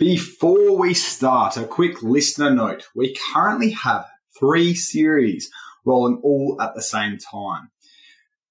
Before 0.00 0.78
we 0.78 0.94
start, 0.94 1.58
a 1.58 1.66
quick 1.66 2.02
listener 2.02 2.48
note. 2.48 2.88
We 2.94 3.14
currently 3.34 3.72
have 3.72 4.06
three 4.38 4.72
series 4.72 5.50
rolling 5.84 6.22
all 6.24 6.56
at 6.58 6.74
the 6.74 6.80
same 6.80 7.18
time. 7.18 7.70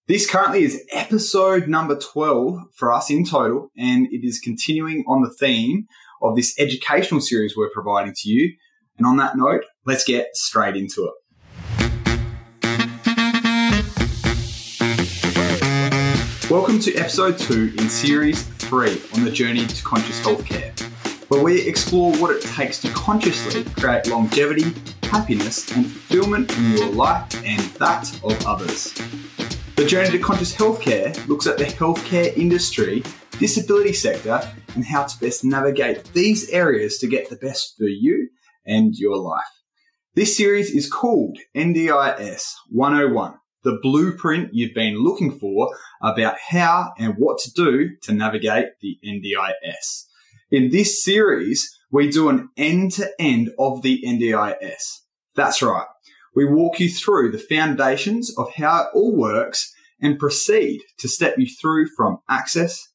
This 0.07 0.29
currently 0.29 0.61
is 0.61 0.85
episode 0.91 1.67
number 1.67 1.97
12 1.97 2.59
for 2.75 2.91
us 2.93 3.09
in 3.09 3.25
total, 3.25 3.71
and 3.75 4.05
it 4.11 4.23
is 4.23 4.39
continuing 4.39 5.03
on 5.07 5.23
the 5.23 5.33
theme 5.39 5.87
of 6.21 6.35
this 6.35 6.53
educational 6.59 7.19
series 7.19 7.57
we're 7.57 7.71
providing 7.71 8.13
to 8.17 8.29
you. 8.29 8.53
And 8.99 9.07
on 9.07 9.17
that 9.17 9.35
note, 9.35 9.63
let's 9.87 10.03
get 10.03 10.27
straight 10.35 10.75
into 10.75 11.05
it. 11.05 11.13
Welcome 16.51 16.79
to 16.81 16.95
episode 16.95 17.39
two 17.39 17.73
in 17.79 17.89
series 17.89 18.43
three 18.69 19.01
on 19.15 19.23
the 19.23 19.31
journey 19.31 19.65
to 19.65 19.83
conscious 19.83 20.19
healthcare, 20.21 20.75
where 21.29 21.43
we 21.43 21.61
explore 21.61 22.13
what 22.17 22.35
it 22.35 22.41
takes 22.41 22.79
to 22.81 22.91
consciously 22.91 23.63
mm. 23.63 23.81
create 23.81 24.07
longevity, 24.07 24.73
happiness, 25.03 25.71
and 25.71 25.85
fulfillment 25.85 26.51
in 26.57 26.71
your 26.71 26.87
mm. 26.87 26.95
life 26.95 27.33
and 27.45 27.61
that 27.79 28.13
of 28.23 28.45
others. 28.45 28.93
The 29.75 29.85
journey 29.85 30.09
to 30.11 30.19
conscious 30.19 30.53
healthcare 30.53 31.15
looks 31.27 31.47
at 31.47 31.57
the 31.57 31.65
healthcare 31.65 32.35
industry, 32.35 33.03
disability 33.39 33.93
sector, 33.93 34.41
and 34.75 34.83
how 34.83 35.03
to 35.05 35.19
best 35.19 35.45
navigate 35.45 36.03
these 36.13 36.49
areas 36.49 36.97
to 36.97 37.07
get 37.07 37.29
the 37.29 37.37
best 37.37 37.77
for 37.77 37.87
you 37.87 38.29
and 38.65 38.93
your 38.95 39.17
life. 39.17 39.43
This 40.15 40.35
series 40.35 40.71
is 40.71 40.91
called 40.91 41.37
NDIS 41.55 42.53
101 42.69 43.35
the 43.63 43.77
blueprint 43.81 44.49
you've 44.53 44.73
been 44.73 44.95
looking 44.95 45.37
for 45.37 45.75
about 46.01 46.35
how 46.39 46.93
and 46.97 47.15
what 47.17 47.37
to 47.39 47.51
do 47.51 47.89
to 48.03 48.13
navigate 48.13 48.67
the 48.81 48.97
NDIS. 49.05 50.05
In 50.51 50.71
this 50.71 51.03
series, 51.03 51.79
we 51.91 52.09
do 52.09 52.27
an 52.27 52.49
end 52.57 52.93
to 52.93 53.07
end 53.19 53.51
of 53.59 53.83
the 53.83 54.01
NDIS. 54.03 55.01
That's 55.35 55.61
right. 55.61 55.85
We 56.35 56.45
walk 56.45 56.79
you 56.79 56.89
through 56.89 57.31
the 57.31 57.37
foundations 57.37 58.35
of 58.35 58.53
how 58.55 58.81
it 58.81 58.87
all 58.95 59.15
works 59.15 59.71
and 60.01 60.17
proceed 60.17 60.81
to 60.97 61.07
step 61.07 61.35
you 61.37 61.47
through 61.47 61.87
from 61.95 62.19
access, 62.27 62.87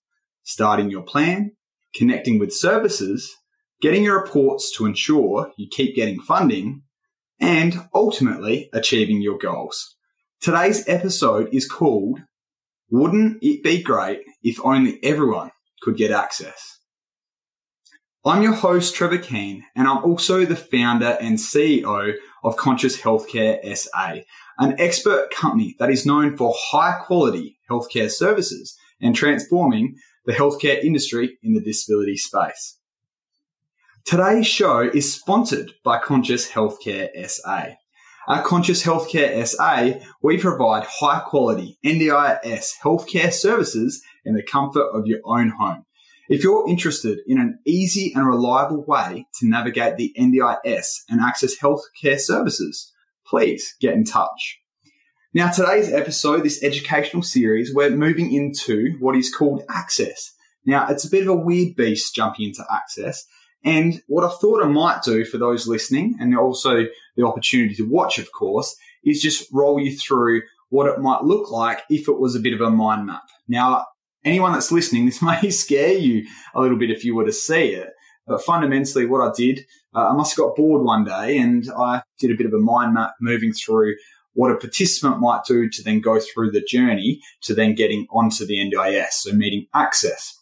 starting 0.43 0.91
your 0.91 1.03
plan, 1.03 1.53
connecting 1.95 2.41
with 2.41 2.53
services, 2.53 3.33
getting 3.81 4.03
your 4.03 4.21
reports 4.21 4.75
to 4.77 4.87
ensure 4.87 5.53
you 5.56 5.69
keep 5.71 5.95
getting 5.95 6.21
funding, 6.21 6.83
and 7.41 7.87
ultimately 7.95 8.69
achieving 8.73 9.23
your 9.23 9.39
goals. 9.39 9.95
Today's 10.41 10.89
episode 10.89 11.50
is 11.53 11.69
called 11.69 12.21
Wouldn't 12.91 13.39
It 13.43 13.62
Be 13.62 13.81
Great 13.81 14.23
If 14.43 14.59
Only 14.65 14.98
Everyone 15.05 15.53
Could 15.83 15.97
Get 15.97 16.11
Access? 16.11 16.73
I'm 18.27 18.42
your 18.42 18.55
host, 18.55 18.94
Trevor 18.94 19.19
Keane, 19.19 19.67
and 19.77 19.86
I'm 19.86 20.03
also 20.03 20.47
the 20.47 20.56
founder 20.56 21.19
and 21.20 21.36
CEO 21.36 22.14
of 22.42 22.56
Conscious 22.56 22.98
Healthcare 22.98 23.61
SA, 23.77 24.20
an 24.58 24.81
expert 24.81 25.28
company 25.31 25.77
that 25.78 25.91
is 25.91 26.06
known 26.06 26.34
for 26.34 26.55
high 26.56 26.98
quality 27.05 27.58
healthcare 27.70 28.11
services 28.11 28.78
and 28.98 29.14
transforming 29.14 29.97
the 30.25 30.33
healthcare 30.33 30.83
industry 30.83 31.36
in 31.42 31.53
the 31.53 31.61
disability 31.61 32.16
space. 32.16 32.78
Today's 34.06 34.47
show 34.47 34.81
is 34.81 35.12
sponsored 35.12 35.72
by 35.84 35.98
Conscious 35.98 36.50
Healthcare 36.50 37.11
SA. 37.28 37.75
At 38.27 38.44
Conscious 38.44 38.83
Healthcare 38.83 39.47
SA, 39.47 40.00
we 40.22 40.38
provide 40.38 40.84
high 40.84 41.20
quality 41.20 41.77
NDIS 41.84 42.70
healthcare 42.83 43.34
services 43.34 44.03
in 44.25 44.33
the 44.33 44.42
comfort 44.42 44.88
of 44.94 45.06
your 45.06 45.20
own 45.27 45.50
home. 45.50 45.84
If 46.28 46.42
you're 46.42 46.69
interested 46.69 47.19
in 47.27 47.39
an 47.39 47.58
easy 47.67 48.12
and 48.14 48.27
reliable 48.27 48.84
way 48.84 49.27
to 49.41 49.48
navigate 49.48 49.97
the 49.97 50.14
NDIS 50.19 51.03
and 51.08 51.20
access 51.20 51.56
healthcare 51.58 52.19
services, 52.19 52.92
please 53.27 53.75
get 53.81 53.94
in 53.94 54.05
touch. 54.05 54.61
Now, 55.34 55.50
today's 55.50 55.92
episode, 55.92 56.42
this 56.42 56.62
educational 56.62 57.22
series, 57.22 57.75
we're 57.75 57.91
moving 57.91 58.32
into 58.32 58.97
what 59.00 59.16
is 59.16 59.34
called 59.34 59.65
access. 59.69 60.32
Now, 60.65 60.87
it's 60.88 61.04
a 61.04 61.10
bit 61.10 61.22
of 61.22 61.28
a 61.28 61.37
weird 61.37 61.76
beast 61.76 62.15
jumping 62.15 62.47
into 62.47 62.65
access 62.70 63.26
and 63.65 64.03
what 64.06 64.25
I 64.25 64.28
thought 64.28 64.62
I 64.62 64.69
might 64.69 65.03
do 65.03 65.25
for 65.25 65.38
those 65.38 65.66
listening, 65.66 66.16
and 66.20 66.37
also 66.37 66.84
the 67.16 67.26
opportunity 67.26 67.75
to 67.76 67.88
watch, 67.88 68.19
of 68.19 68.31
course, 68.31 68.76
is 69.04 69.22
just 69.22 69.49
roll 69.53 69.81
you 69.81 69.97
through 69.97 70.43
what 70.69 70.87
it 70.87 71.00
might 71.00 71.25
look 71.25 71.50
like 71.50 71.82
if 71.88 72.09
it 72.09 72.19
was 72.19 72.34
a 72.34 72.41
bit 72.41 72.53
of 72.53 72.60
a 72.60 72.70
mind 72.70 73.06
map. 73.06 73.22
Now, 73.49 73.87
anyone 74.25 74.53
that's 74.53 74.73
listening, 74.73 75.07
this 75.07 75.23
may 75.23 75.51
scare 75.51 75.97
you 75.97 76.27
a 76.55 76.61
little 76.61 76.79
bit 76.79 76.91
if 76.91 77.05
you 77.05 77.15
were 77.15 77.27
to 77.27 77.33
see 77.33 77.69
it. 77.71 77.91
But 78.27 78.43
fundamentally, 78.43 79.07
what 79.07 79.21
I 79.21 79.33
did, 79.37 79.67
uh, 79.95 80.09
I 80.09 80.12
must 80.15 80.37
have 80.37 80.45
got 80.45 80.57
bored 80.57 80.83
one 80.83 81.05
day 81.05 81.37
and 81.37 81.69
I 81.77 82.03
did 82.19 82.31
a 82.31 82.37
bit 82.37 82.47
of 82.47 82.55
a 82.55 82.59
mind 82.59 82.95
map 82.95 83.12
moving 83.21 83.53
through 83.53 83.95
what 84.33 84.51
a 84.51 84.57
participant 84.57 85.21
might 85.21 85.45
do 85.47 85.69
to 85.69 85.83
then 85.83 86.01
go 86.01 86.19
through 86.19 86.51
the 86.51 86.61
journey 86.62 87.21
to 87.43 87.55
then 87.55 87.75
getting 87.75 88.07
onto 88.11 88.45
the 88.45 88.57
NDIS, 88.57 89.11
so 89.12 89.33
meeting 89.33 89.67
access. 89.75 90.37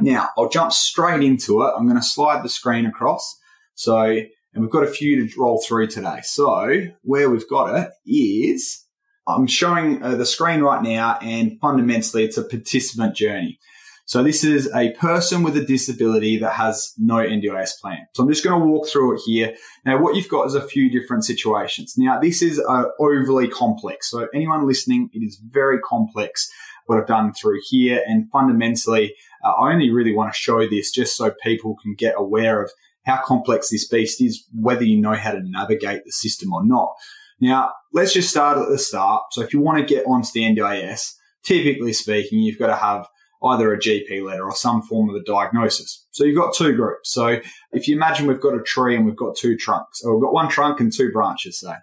Now, 0.00 0.28
I'll 0.36 0.48
jump 0.48 0.72
straight 0.72 1.22
into 1.22 1.62
it. 1.62 1.72
I'm 1.76 1.86
going 1.86 2.00
to 2.00 2.06
slide 2.06 2.44
the 2.44 2.48
screen 2.48 2.86
across. 2.86 3.36
So, 3.74 4.00
and 4.02 4.62
we've 4.62 4.70
got 4.70 4.84
a 4.84 4.90
few 4.90 5.26
to 5.26 5.40
roll 5.40 5.62
through 5.66 5.88
today. 5.88 6.20
So, 6.22 6.84
where 7.02 7.28
we've 7.28 7.48
got 7.48 7.74
it 7.74 7.90
is 8.06 8.85
I'm 9.28 9.46
showing 9.46 10.02
uh, 10.02 10.14
the 10.14 10.26
screen 10.26 10.60
right 10.60 10.82
now, 10.82 11.18
and 11.20 11.58
fundamentally, 11.60 12.24
it's 12.24 12.38
a 12.38 12.44
participant 12.44 13.16
journey. 13.16 13.58
So, 14.04 14.22
this 14.22 14.44
is 14.44 14.70
a 14.72 14.92
person 14.92 15.42
with 15.42 15.56
a 15.56 15.64
disability 15.64 16.38
that 16.38 16.52
has 16.52 16.94
no 16.96 17.16
NDIS 17.16 17.80
plan. 17.80 18.06
So, 18.14 18.22
I'm 18.22 18.28
just 18.28 18.44
going 18.44 18.60
to 18.60 18.66
walk 18.66 18.88
through 18.88 19.16
it 19.16 19.22
here. 19.26 19.56
Now, 19.84 20.00
what 20.00 20.14
you've 20.14 20.28
got 20.28 20.46
is 20.46 20.54
a 20.54 20.62
few 20.62 20.88
different 20.88 21.24
situations. 21.24 21.94
Now, 21.96 22.20
this 22.20 22.40
is 22.40 22.60
uh, 22.68 22.84
overly 23.00 23.48
complex. 23.48 24.10
So, 24.10 24.28
anyone 24.32 24.66
listening, 24.66 25.10
it 25.12 25.24
is 25.24 25.40
very 25.50 25.80
complex 25.80 26.48
what 26.86 27.00
I've 27.00 27.08
done 27.08 27.32
through 27.32 27.58
here. 27.68 28.02
And 28.06 28.30
fundamentally, 28.30 29.14
uh, 29.44 29.50
I 29.50 29.72
only 29.72 29.90
really 29.90 30.14
want 30.14 30.32
to 30.32 30.38
show 30.38 30.68
this 30.68 30.90
just 30.90 31.16
so 31.16 31.32
people 31.42 31.76
can 31.82 31.94
get 31.94 32.14
aware 32.16 32.62
of 32.62 32.70
how 33.04 33.20
complex 33.24 33.70
this 33.70 33.86
beast 33.86 34.20
is, 34.20 34.44
whether 34.54 34.84
you 34.84 35.00
know 35.00 35.14
how 35.14 35.32
to 35.32 35.40
navigate 35.42 36.04
the 36.04 36.12
system 36.12 36.52
or 36.52 36.64
not. 36.64 36.94
Now, 37.40 37.72
let's 37.92 38.12
just 38.12 38.30
start 38.30 38.58
at 38.58 38.68
the 38.68 38.78
start. 38.78 39.24
So 39.32 39.42
if 39.42 39.52
you 39.52 39.60
want 39.60 39.78
to 39.78 39.94
get 39.94 40.06
onto 40.06 40.30
the 40.32 40.42
NDIS, 40.42 41.12
typically 41.44 41.92
speaking, 41.92 42.40
you've 42.40 42.58
got 42.58 42.68
to 42.68 42.76
have 42.76 43.06
either 43.42 43.72
a 43.72 43.78
GP 43.78 44.24
letter 44.24 44.44
or 44.44 44.54
some 44.54 44.82
form 44.82 45.10
of 45.10 45.16
a 45.16 45.22
diagnosis. 45.22 46.06
So 46.10 46.24
you've 46.24 46.38
got 46.38 46.54
two 46.54 46.74
groups. 46.74 47.12
So 47.12 47.38
if 47.72 47.86
you 47.86 47.94
imagine 47.94 48.26
we've 48.26 48.40
got 48.40 48.54
a 48.54 48.62
tree 48.62 48.96
and 48.96 49.04
we've 49.04 49.16
got 49.16 49.36
two 49.36 49.56
trunks, 49.56 50.02
or 50.02 50.14
we've 50.14 50.24
got 50.24 50.32
one 50.32 50.48
trunk 50.48 50.80
and 50.80 50.92
two 50.92 51.12
branches, 51.12 51.60
say. 51.60 51.74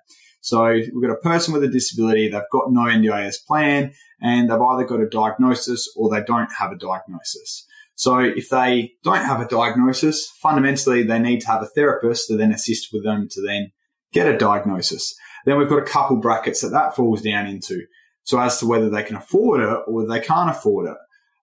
So 0.41 0.66
we've 0.66 1.02
got 1.02 1.14
a 1.14 1.18
person 1.18 1.53
with 1.53 1.64
a 1.64 1.70
disability, 1.70 2.28
they've 2.28 2.41
got 2.52 2.72
no 2.72 2.81
NDIS 2.81 3.46
plan, 3.47 3.94
and 4.22 4.50
they've 4.50 4.59
either 4.59 4.85
got 4.85 5.00
a 5.00 5.08
diagnosis 5.08 5.88
or 5.96 6.09
they 6.09 6.24
don't 6.24 6.50
have 6.59 6.72
a 6.72 6.78
diagnosis. 6.78 7.66
So 7.96 8.18
if 8.20 8.50
they 8.50 8.94
don't 9.03 9.24
have 9.24 9.40
a 9.40 9.47
diagnosis, 9.47 10.30
fundamentally 10.41 11.03
they 11.03 11.20
need 11.20 11.41
to 11.41 11.47
have 11.47 11.62
a 11.62 11.68
therapist 11.68 12.28
to 12.28 12.35
then 12.35 12.52
assist 12.52 12.90
with 12.91 13.03
them 13.03 13.28
to 13.31 13.41
then 13.41 13.72
get 14.12 14.28
a 14.28 14.38
diagnosis. 14.38 15.16
Then 15.46 15.58
we've 15.58 15.70
got 15.70 15.80
a 15.80 15.86
couple 15.86 16.18
brackets 16.18 16.62
that 16.62 16.70
that 16.70 16.96
falls 16.96 17.22
down 17.22 17.48
into. 17.48 17.86
So 18.24 18.40
as 18.40 18.59
to 18.59 18.68
whether 18.68 18.90
they 18.90 19.04
can 19.04 19.18
afford 19.18 19.62
it 19.62 19.80
or 19.88 20.08
they 20.08 20.20
can't 20.20 20.50
afford 20.50 20.88
it. 20.88 20.98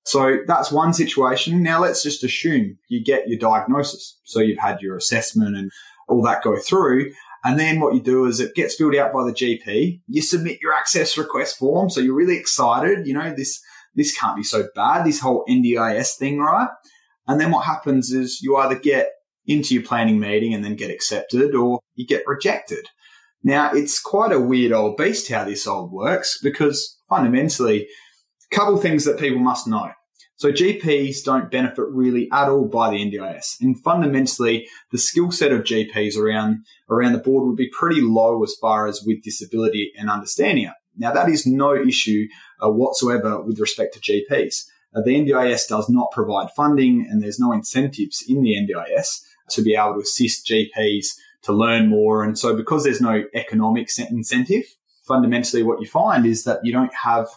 So 0.04 0.38
that's 0.46 0.72
one 0.72 0.94
situation. 0.94 1.62
Now 1.62 1.80
let's 1.80 2.02
just 2.02 2.24
assume 2.24 2.78
you 2.88 3.04
get 3.04 3.28
your 3.28 3.38
diagnosis. 3.38 4.18
So 4.24 4.40
you've 4.40 4.58
had 4.58 4.80
your 4.80 4.96
assessment 4.96 5.56
and 5.56 5.70
all 6.08 6.22
that 6.22 6.42
go 6.42 6.56
through. 6.58 7.12
And 7.44 7.58
then 7.58 7.80
what 7.80 7.94
you 7.94 8.00
do 8.00 8.26
is 8.26 8.40
it 8.40 8.54
gets 8.54 8.76
filled 8.76 8.96
out 8.96 9.12
by 9.12 9.24
the 9.24 9.32
GP. 9.32 10.00
You 10.06 10.22
submit 10.22 10.60
your 10.60 10.72
access 10.72 11.16
request 11.16 11.58
form. 11.58 11.90
So 11.90 12.00
you're 12.00 12.14
really 12.14 12.36
excited. 12.36 13.06
You 13.06 13.14
know, 13.14 13.34
this, 13.34 13.62
this 13.94 14.16
can't 14.16 14.36
be 14.36 14.42
so 14.42 14.68
bad, 14.74 15.04
this 15.04 15.20
whole 15.20 15.44
NDIS 15.48 16.16
thing, 16.16 16.38
right? 16.38 16.68
And 17.26 17.40
then 17.40 17.50
what 17.50 17.64
happens 17.64 18.10
is 18.10 18.42
you 18.42 18.56
either 18.56 18.78
get 18.78 19.12
into 19.46 19.74
your 19.74 19.82
planning 19.82 20.20
meeting 20.20 20.54
and 20.54 20.64
then 20.64 20.76
get 20.76 20.90
accepted 20.90 21.54
or 21.54 21.80
you 21.94 22.06
get 22.06 22.26
rejected. 22.26 22.86
Now, 23.42 23.72
it's 23.72 24.00
quite 24.00 24.32
a 24.32 24.40
weird 24.40 24.72
old 24.72 24.96
beast 24.96 25.30
how 25.30 25.44
this 25.44 25.66
old 25.66 25.92
works 25.92 26.38
because 26.42 26.98
fundamentally, 27.08 27.88
a 28.52 28.54
couple 28.54 28.76
things 28.76 29.04
that 29.04 29.18
people 29.18 29.38
must 29.38 29.66
know. 29.66 29.90
So 30.36 30.50
GPs 30.50 31.22
don't 31.22 31.50
benefit 31.50 31.84
really 31.90 32.26
at 32.32 32.48
all 32.48 32.66
by 32.66 32.90
the 32.90 32.96
NDIS. 32.96 33.60
And 33.60 33.78
fundamentally, 33.78 34.66
the 34.90 34.96
skill 34.96 35.30
set 35.30 35.52
of 35.52 35.64
GPs 35.64 36.16
around, 36.16 36.64
around 36.88 37.12
the 37.12 37.18
board 37.18 37.46
would 37.46 37.56
be 37.56 37.70
pretty 37.78 38.00
low 38.00 38.42
as 38.42 38.56
far 38.58 38.86
as 38.86 39.02
with 39.04 39.22
disability 39.22 39.92
and 39.98 40.08
understanding 40.08 40.64
it. 40.64 40.72
Now, 40.96 41.12
that 41.12 41.28
is 41.28 41.46
no 41.46 41.74
issue 41.74 42.26
uh, 42.64 42.70
whatsoever 42.70 43.42
with 43.42 43.60
respect 43.60 43.94
to 43.94 44.00
GPs. 44.00 44.64
Uh, 44.94 45.02
the 45.02 45.14
NDIS 45.14 45.68
does 45.68 45.90
not 45.90 46.10
provide 46.10 46.50
funding 46.56 47.06
and 47.08 47.22
there's 47.22 47.38
no 47.38 47.52
incentives 47.52 48.24
in 48.26 48.42
the 48.42 48.56
NDIS 48.56 49.22
to 49.50 49.62
be 49.62 49.74
able 49.74 49.94
to 49.94 50.00
assist 50.00 50.46
GPs 50.46 51.06
to 51.42 51.52
learn 51.52 51.88
more. 51.88 52.22
And 52.22 52.38
so 52.38 52.54
because 52.54 52.84
there's 52.84 53.00
no 53.00 53.24
economic 53.34 53.88
incentive, 54.10 54.64
fundamentally 55.06 55.62
what 55.62 55.80
you 55.80 55.86
find 55.86 56.26
is 56.26 56.44
that 56.44 56.60
you 56.62 56.72
don't 56.72 56.94
have 56.94 57.28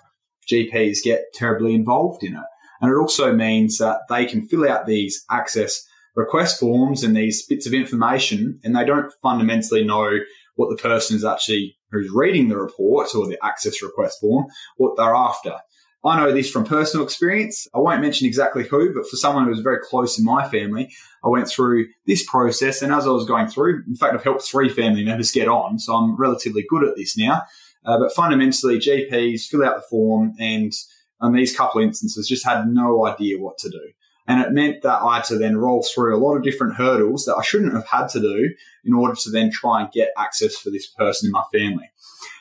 GPs 0.52 1.04
get 1.04 1.34
terribly 1.34 1.74
involved 1.74 2.24
in 2.24 2.36
it. 2.36 2.44
And 2.82 2.92
it 2.92 2.98
also 2.98 3.34
means 3.34 3.78
that 3.78 4.02
they 4.10 4.26
can 4.26 4.48
fill 4.48 4.70
out 4.70 4.86
these 4.86 5.24
access 5.32 5.88
request 6.16 6.60
forms 6.60 7.04
and 7.04 7.16
these 7.16 7.46
bits 7.46 7.66
of 7.66 7.74
information, 7.74 8.60
and 8.64 8.76
they 8.76 8.86
don't 8.86 9.12
fundamentally 9.22 9.84
know 9.84 10.20
what 10.56 10.70
the 10.70 10.82
person 10.82 11.16
is 11.16 11.26
actually 11.26 11.76
who's 11.92 12.12
reading 12.14 12.50
the 12.50 12.58
report 12.58 13.16
or 13.16 13.28
the 13.28 13.38
access 13.44 13.82
request 13.82 14.20
form, 14.20 14.46
what 14.78 14.96
they're 14.98 15.16
after. 15.16 15.56
I 16.06 16.18
know 16.18 16.34
this 16.34 16.52
from 16.52 16.66
personal 16.66 17.06
experience. 17.06 17.68
I 17.74 17.80
won't 17.80 18.02
mention 18.02 18.28
exactly 18.28 18.66
who, 18.66 18.94
but 18.94 19.08
for 19.10 19.16
someone 19.16 19.46
who 19.46 19.52
was 19.52 19.62
very 19.62 19.80
close 19.80 20.20
in 20.20 20.26
my 20.26 20.48
family, 20.48 20.94
I 21.24 21.30
went 21.30 21.48
through 21.48 21.88
this 22.06 22.28
process. 22.30 22.82
And 22.82 22.92
as 22.92 23.08
I 23.08 23.12
was 23.12 23.26
going 23.26 23.48
through, 23.48 23.84
in 23.88 23.96
fact, 23.96 24.14
I've 24.14 24.24
helped 24.24 24.44
three 24.44 24.68
family 24.68 25.06
members 25.06 25.32
get 25.32 25.48
on. 25.48 25.80
So 25.80 25.96
I'm 25.96 26.18
relatively 26.18 26.66
good 26.68 26.84
at 26.84 26.98
this 26.98 27.18
now. 27.18 27.44
Uh, 27.86 28.00
but 28.00 28.14
fundamentally, 28.14 28.80
GPs 28.80 29.48
fill 29.48 29.64
out 29.64 29.78
the 29.78 29.84
form 29.90 30.34
and 30.40 30.74
in 31.22 31.34
these 31.34 31.56
couple 31.56 31.80
instances 31.82 32.28
just 32.28 32.46
had 32.46 32.68
no 32.68 33.06
idea 33.06 33.40
what 33.40 33.58
to 33.60 33.70
do. 33.70 33.92
And 34.28 34.42
it 34.42 34.52
meant 34.52 34.84
that 34.84 35.02
I 35.02 35.18
had 35.18 35.26
to 35.26 35.38
then 35.38 35.58
roll 35.58 35.84
through 35.84 36.16
a 36.16 36.20
lot 36.20 36.36
of 36.36 36.44
different 36.44 36.76
hurdles 36.76 37.26
that 37.26 37.36
I 37.36 37.42
shouldn't 37.42 37.74
have 37.74 37.88
had 37.88 38.08
to 38.10 38.22
do 38.22 38.54
in 38.86 38.94
order 38.94 39.16
to 39.16 39.30
then 39.30 39.52
try 39.52 39.82
and 39.82 39.92
get 39.92 40.12
access 40.18 40.58
for 40.58 40.70
this 40.70 40.88
person 40.88 41.28
in 41.28 41.32
my 41.32 41.44
family. 41.52 41.90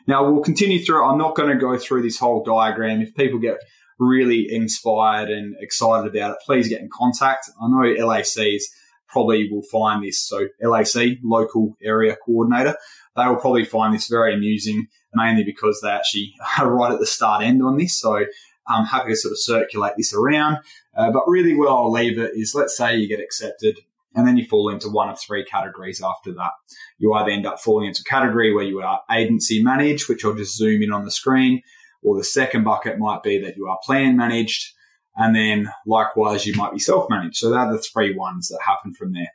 Now 0.06 0.30
we'll 0.30 0.42
continue 0.42 0.82
through. 0.84 1.04
I'm 1.04 1.18
not 1.18 1.36
going 1.36 1.50
to 1.50 1.60
go 1.60 1.76
through 1.78 2.02
this 2.02 2.18
whole 2.18 2.42
diagram. 2.42 3.02
If 3.02 3.14
people 3.14 3.38
get 3.38 3.58
really 3.98 4.52
inspired 4.52 5.30
and 5.30 5.54
excited 5.60 6.14
about 6.14 6.32
it, 6.32 6.38
please 6.44 6.68
get 6.68 6.80
in 6.80 6.88
contact. 6.92 7.50
I 7.60 7.68
know 7.68 8.06
LACs 8.06 8.62
probably 9.08 9.48
will 9.50 9.62
find 9.62 10.02
this. 10.02 10.18
So 10.18 10.48
LAC, 10.60 11.18
local 11.22 11.76
area 11.82 12.16
coordinator, 12.24 12.76
they 13.16 13.26
will 13.26 13.36
probably 13.36 13.64
find 13.64 13.94
this 13.94 14.08
very 14.08 14.34
amusing, 14.34 14.88
mainly 15.14 15.44
because 15.44 15.80
they 15.82 15.90
actually 15.90 16.34
are 16.58 16.70
right 16.70 16.92
at 16.92 16.98
the 16.98 17.06
start 17.06 17.42
end 17.42 17.62
on 17.62 17.76
this. 17.76 17.98
So 17.98 18.24
I'm 18.66 18.86
happy 18.86 19.10
to 19.10 19.16
sort 19.16 19.32
of 19.32 19.38
circulate 19.38 19.94
this 19.96 20.14
around. 20.14 20.58
Uh, 20.96 21.10
but 21.10 21.26
really 21.26 21.54
where 21.54 21.70
I'll 21.70 21.90
leave 21.90 22.18
it 22.18 22.32
is 22.34 22.54
let's 22.54 22.76
say 22.76 22.96
you 22.96 23.08
get 23.08 23.20
accepted 23.20 23.78
and 24.14 24.26
then 24.26 24.36
you 24.36 24.46
fall 24.46 24.68
into 24.68 24.88
one 24.88 25.08
of 25.08 25.18
three 25.18 25.44
categories 25.44 26.02
after 26.02 26.32
that. 26.34 26.50
You 26.98 27.12
either 27.14 27.30
end 27.30 27.46
up 27.46 27.60
falling 27.60 27.88
into 27.88 28.02
a 28.06 28.10
category 28.10 28.52
where 28.54 28.64
you 28.64 28.80
are 28.80 29.00
agency 29.10 29.62
managed, 29.62 30.08
which 30.08 30.24
I'll 30.24 30.34
just 30.34 30.56
zoom 30.56 30.82
in 30.82 30.92
on 30.92 31.04
the 31.04 31.10
screen, 31.10 31.62
or 32.02 32.16
the 32.16 32.24
second 32.24 32.64
bucket 32.64 32.98
might 32.98 33.22
be 33.22 33.38
that 33.42 33.56
you 33.56 33.68
are 33.68 33.78
plan 33.84 34.16
managed. 34.16 34.72
And 35.16 35.36
then 35.36 35.70
likewise, 35.86 36.46
you 36.46 36.54
might 36.54 36.72
be 36.72 36.78
self 36.78 37.08
managed. 37.10 37.36
So 37.36 37.50
they're 37.50 37.70
the 37.70 37.78
three 37.78 38.14
ones 38.14 38.48
that 38.48 38.60
happen 38.64 38.94
from 38.94 39.12
there. 39.12 39.30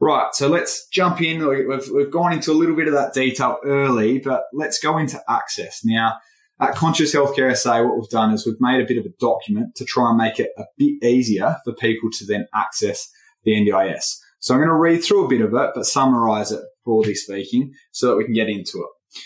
Right. 0.00 0.34
So 0.34 0.48
let's 0.48 0.88
jump 0.88 1.22
in. 1.22 1.46
We've, 1.46 1.88
we've 1.94 2.10
gone 2.10 2.32
into 2.32 2.50
a 2.50 2.54
little 2.54 2.76
bit 2.76 2.88
of 2.88 2.94
that 2.94 3.14
detail 3.14 3.58
early, 3.64 4.18
but 4.18 4.44
let's 4.52 4.80
go 4.80 4.98
into 4.98 5.22
access. 5.28 5.84
Now, 5.84 6.18
at 6.60 6.74
Conscious 6.74 7.14
Healthcare 7.14 7.56
SA, 7.56 7.82
what 7.82 7.96
we've 7.96 8.08
done 8.08 8.32
is 8.32 8.46
we've 8.46 8.60
made 8.60 8.80
a 8.80 8.86
bit 8.86 8.98
of 8.98 9.06
a 9.06 9.14
document 9.20 9.74
to 9.76 9.84
try 9.84 10.08
and 10.08 10.18
make 10.18 10.38
it 10.38 10.50
a 10.56 10.64
bit 10.78 11.02
easier 11.02 11.56
for 11.64 11.72
people 11.74 12.10
to 12.18 12.26
then 12.26 12.46
access 12.54 13.10
the 13.44 13.52
NDIS. 13.52 14.16
So 14.40 14.54
I'm 14.54 14.60
going 14.60 14.68
to 14.68 14.74
read 14.74 15.02
through 15.02 15.24
a 15.24 15.28
bit 15.28 15.40
of 15.40 15.54
it, 15.54 15.70
but 15.74 15.86
summarize 15.86 16.52
it 16.52 16.60
broadly 16.84 17.14
speaking 17.14 17.72
so 17.92 18.08
that 18.08 18.16
we 18.16 18.24
can 18.24 18.34
get 18.34 18.48
into 18.48 18.78
it. 18.78 19.16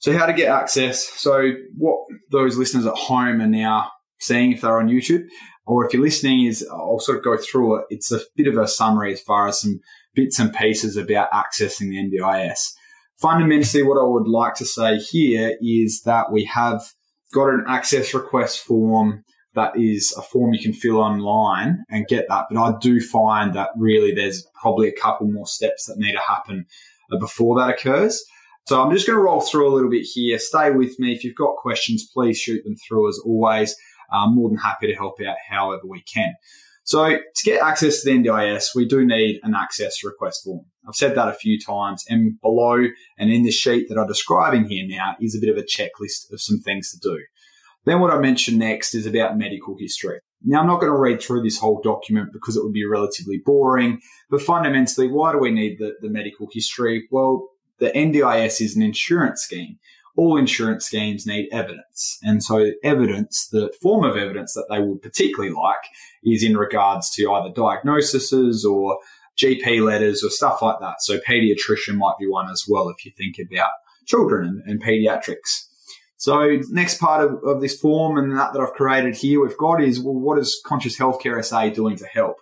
So 0.00 0.16
how 0.16 0.26
to 0.26 0.32
get 0.32 0.48
access. 0.48 1.08
So 1.08 1.52
what 1.76 1.98
those 2.30 2.56
listeners 2.56 2.86
at 2.86 2.94
home 2.94 3.40
are 3.40 3.46
now 3.46 3.90
seeing 4.20 4.52
if 4.52 4.60
they're 4.60 4.78
on 4.78 4.88
YouTube 4.88 5.24
or 5.66 5.86
if 5.86 5.92
you're 5.92 6.02
listening 6.02 6.44
is 6.44 6.66
I'll 6.70 7.00
sort 7.00 7.18
of 7.18 7.24
go 7.24 7.36
through 7.36 7.80
it. 7.80 7.86
It's 7.90 8.12
a 8.12 8.20
bit 8.36 8.46
of 8.46 8.56
a 8.56 8.68
summary 8.68 9.12
as 9.12 9.20
far 9.20 9.48
as 9.48 9.60
some 9.60 9.80
bits 10.14 10.38
and 10.38 10.54
pieces 10.54 10.96
about 10.96 11.30
accessing 11.32 11.90
the 11.90 12.18
NDIS. 12.20 12.74
Fundamentally, 13.16 13.82
what 13.82 14.00
I 14.00 14.06
would 14.06 14.28
like 14.28 14.54
to 14.56 14.64
say 14.64 14.98
here 14.98 15.56
is 15.60 16.02
that 16.04 16.30
we 16.30 16.44
have 16.44 16.82
got 17.32 17.48
an 17.48 17.64
access 17.66 18.12
request 18.12 18.60
form 18.60 19.24
that 19.54 19.72
is 19.76 20.14
a 20.16 20.22
form 20.22 20.52
you 20.52 20.62
can 20.62 20.72
fill 20.72 20.98
online 20.98 21.84
and 21.88 22.06
get 22.06 22.26
that. 22.28 22.46
But 22.50 22.60
I 22.60 22.74
do 22.80 23.00
find 23.00 23.54
that 23.54 23.70
really 23.76 24.12
there's 24.12 24.46
probably 24.60 24.88
a 24.88 25.00
couple 25.00 25.26
more 25.26 25.46
steps 25.46 25.86
that 25.86 25.98
need 25.98 26.12
to 26.12 26.20
happen 26.20 26.66
uh, 27.12 27.18
before 27.18 27.58
that 27.58 27.70
occurs. 27.70 28.24
So 28.66 28.82
I'm 28.82 28.92
just 28.92 29.06
going 29.06 29.18
to 29.18 29.22
roll 29.22 29.40
through 29.40 29.68
a 29.68 29.74
little 29.74 29.90
bit 29.90 30.04
here. 30.04 30.38
Stay 30.38 30.70
with 30.70 30.98
me. 30.98 31.12
If 31.12 31.22
you've 31.22 31.36
got 31.36 31.56
questions, 31.56 32.08
please 32.12 32.38
shoot 32.38 32.64
them 32.64 32.76
through 32.76 33.08
as 33.08 33.20
always. 33.24 33.76
I'm 34.10 34.34
more 34.34 34.48
than 34.48 34.58
happy 34.58 34.86
to 34.86 34.94
help 34.94 35.20
out 35.20 35.36
however 35.48 35.82
we 35.86 36.02
can. 36.02 36.34
So 36.84 37.08
to 37.08 37.44
get 37.44 37.62
access 37.62 38.02
to 38.02 38.10
the 38.10 38.18
NDIS, 38.18 38.74
we 38.74 38.86
do 38.86 39.06
need 39.06 39.40
an 39.42 39.54
access 39.54 40.04
request 40.04 40.44
form. 40.44 40.66
I've 40.86 40.94
said 40.94 41.14
that 41.14 41.28
a 41.28 41.34
few 41.34 41.58
times 41.58 42.04
and 42.08 42.38
below 42.42 42.84
and 43.18 43.32
in 43.32 43.42
the 43.42 43.50
sheet 43.50 43.88
that 43.88 43.98
I'm 43.98 44.06
describing 44.06 44.68
here 44.68 44.86
now 44.86 45.16
is 45.20 45.34
a 45.34 45.40
bit 45.40 45.48
of 45.48 45.56
a 45.56 45.62
checklist 45.62 46.30
of 46.30 46.42
some 46.42 46.58
things 46.58 46.90
to 46.90 46.98
do. 46.98 47.22
Then 47.84 48.00
what 48.00 48.12
I 48.12 48.18
mentioned 48.18 48.58
next 48.58 48.94
is 48.94 49.06
about 49.06 49.36
medical 49.36 49.76
history. 49.78 50.20
Now, 50.42 50.60
I'm 50.60 50.66
not 50.66 50.80
going 50.80 50.92
to 50.92 50.98
read 50.98 51.22
through 51.22 51.42
this 51.42 51.58
whole 51.58 51.80
document 51.82 52.32
because 52.32 52.56
it 52.56 52.62
would 52.62 52.72
be 52.72 52.84
relatively 52.84 53.38
boring, 53.38 54.00
but 54.30 54.42
fundamentally, 54.42 55.08
why 55.08 55.32
do 55.32 55.38
we 55.38 55.50
need 55.50 55.78
the, 55.78 55.94
the 56.02 56.10
medical 56.10 56.48
history? 56.52 57.08
Well, 57.10 57.48
the 57.78 57.90
NDIS 57.90 58.60
is 58.60 58.76
an 58.76 58.82
insurance 58.82 59.42
scheme. 59.42 59.78
All 60.16 60.36
insurance 60.36 60.86
schemes 60.86 61.26
need 61.26 61.48
evidence. 61.50 62.18
And 62.22 62.42
so 62.42 62.70
evidence, 62.84 63.48
the 63.48 63.72
form 63.82 64.04
of 64.04 64.16
evidence 64.16 64.52
that 64.54 64.66
they 64.70 64.80
would 64.80 65.02
particularly 65.02 65.52
like 65.52 65.82
is 66.22 66.44
in 66.44 66.56
regards 66.56 67.10
to 67.12 67.32
either 67.32 67.52
diagnoses 67.52 68.64
or 68.64 68.98
GP 69.36 69.84
letters 69.84 70.22
or 70.22 70.30
stuff 70.30 70.62
like 70.62 70.78
that. 70.80 71.00
So 71.00 71.18
pediatrician 71.18 71.96
might 71.96 72.14
be 72.20 72.28
one 72.28 72.48
as 72.50 72.64
well 72.68 72.88
if 72.90 73.04
you 73.04 73.12
think 73.16 73.36
about 73.38 73.70
children 74.06 74.62
and, 74.66 74.70
and 74.70 74.82
pediatrics. 74.82 75.68
So 76.16 76.58
next 76.70 76.98
part 76.98 77.24
of, 77.24 77.42
of 77.44 77.60
this 77.60 77.78
form 77.78 78.16
and 78.18 78.32
that 78.32 78.52
that 78.52 78.60
I've 78.60 78.72
created 78.72 79.16
here 79.16 79.42
we've 79.42 79.58
got 79.58 79.82
is, 79.82 80.00
well, 80.00 80.14
what 80.14 80.38
is 80.38 80.60
Conscious 80.64 80.98
Healthcare 80.98 81.44
SA 81.44 81.68
doing 81.70 81.96
to 81.96 82.06
help? 82.06 82.36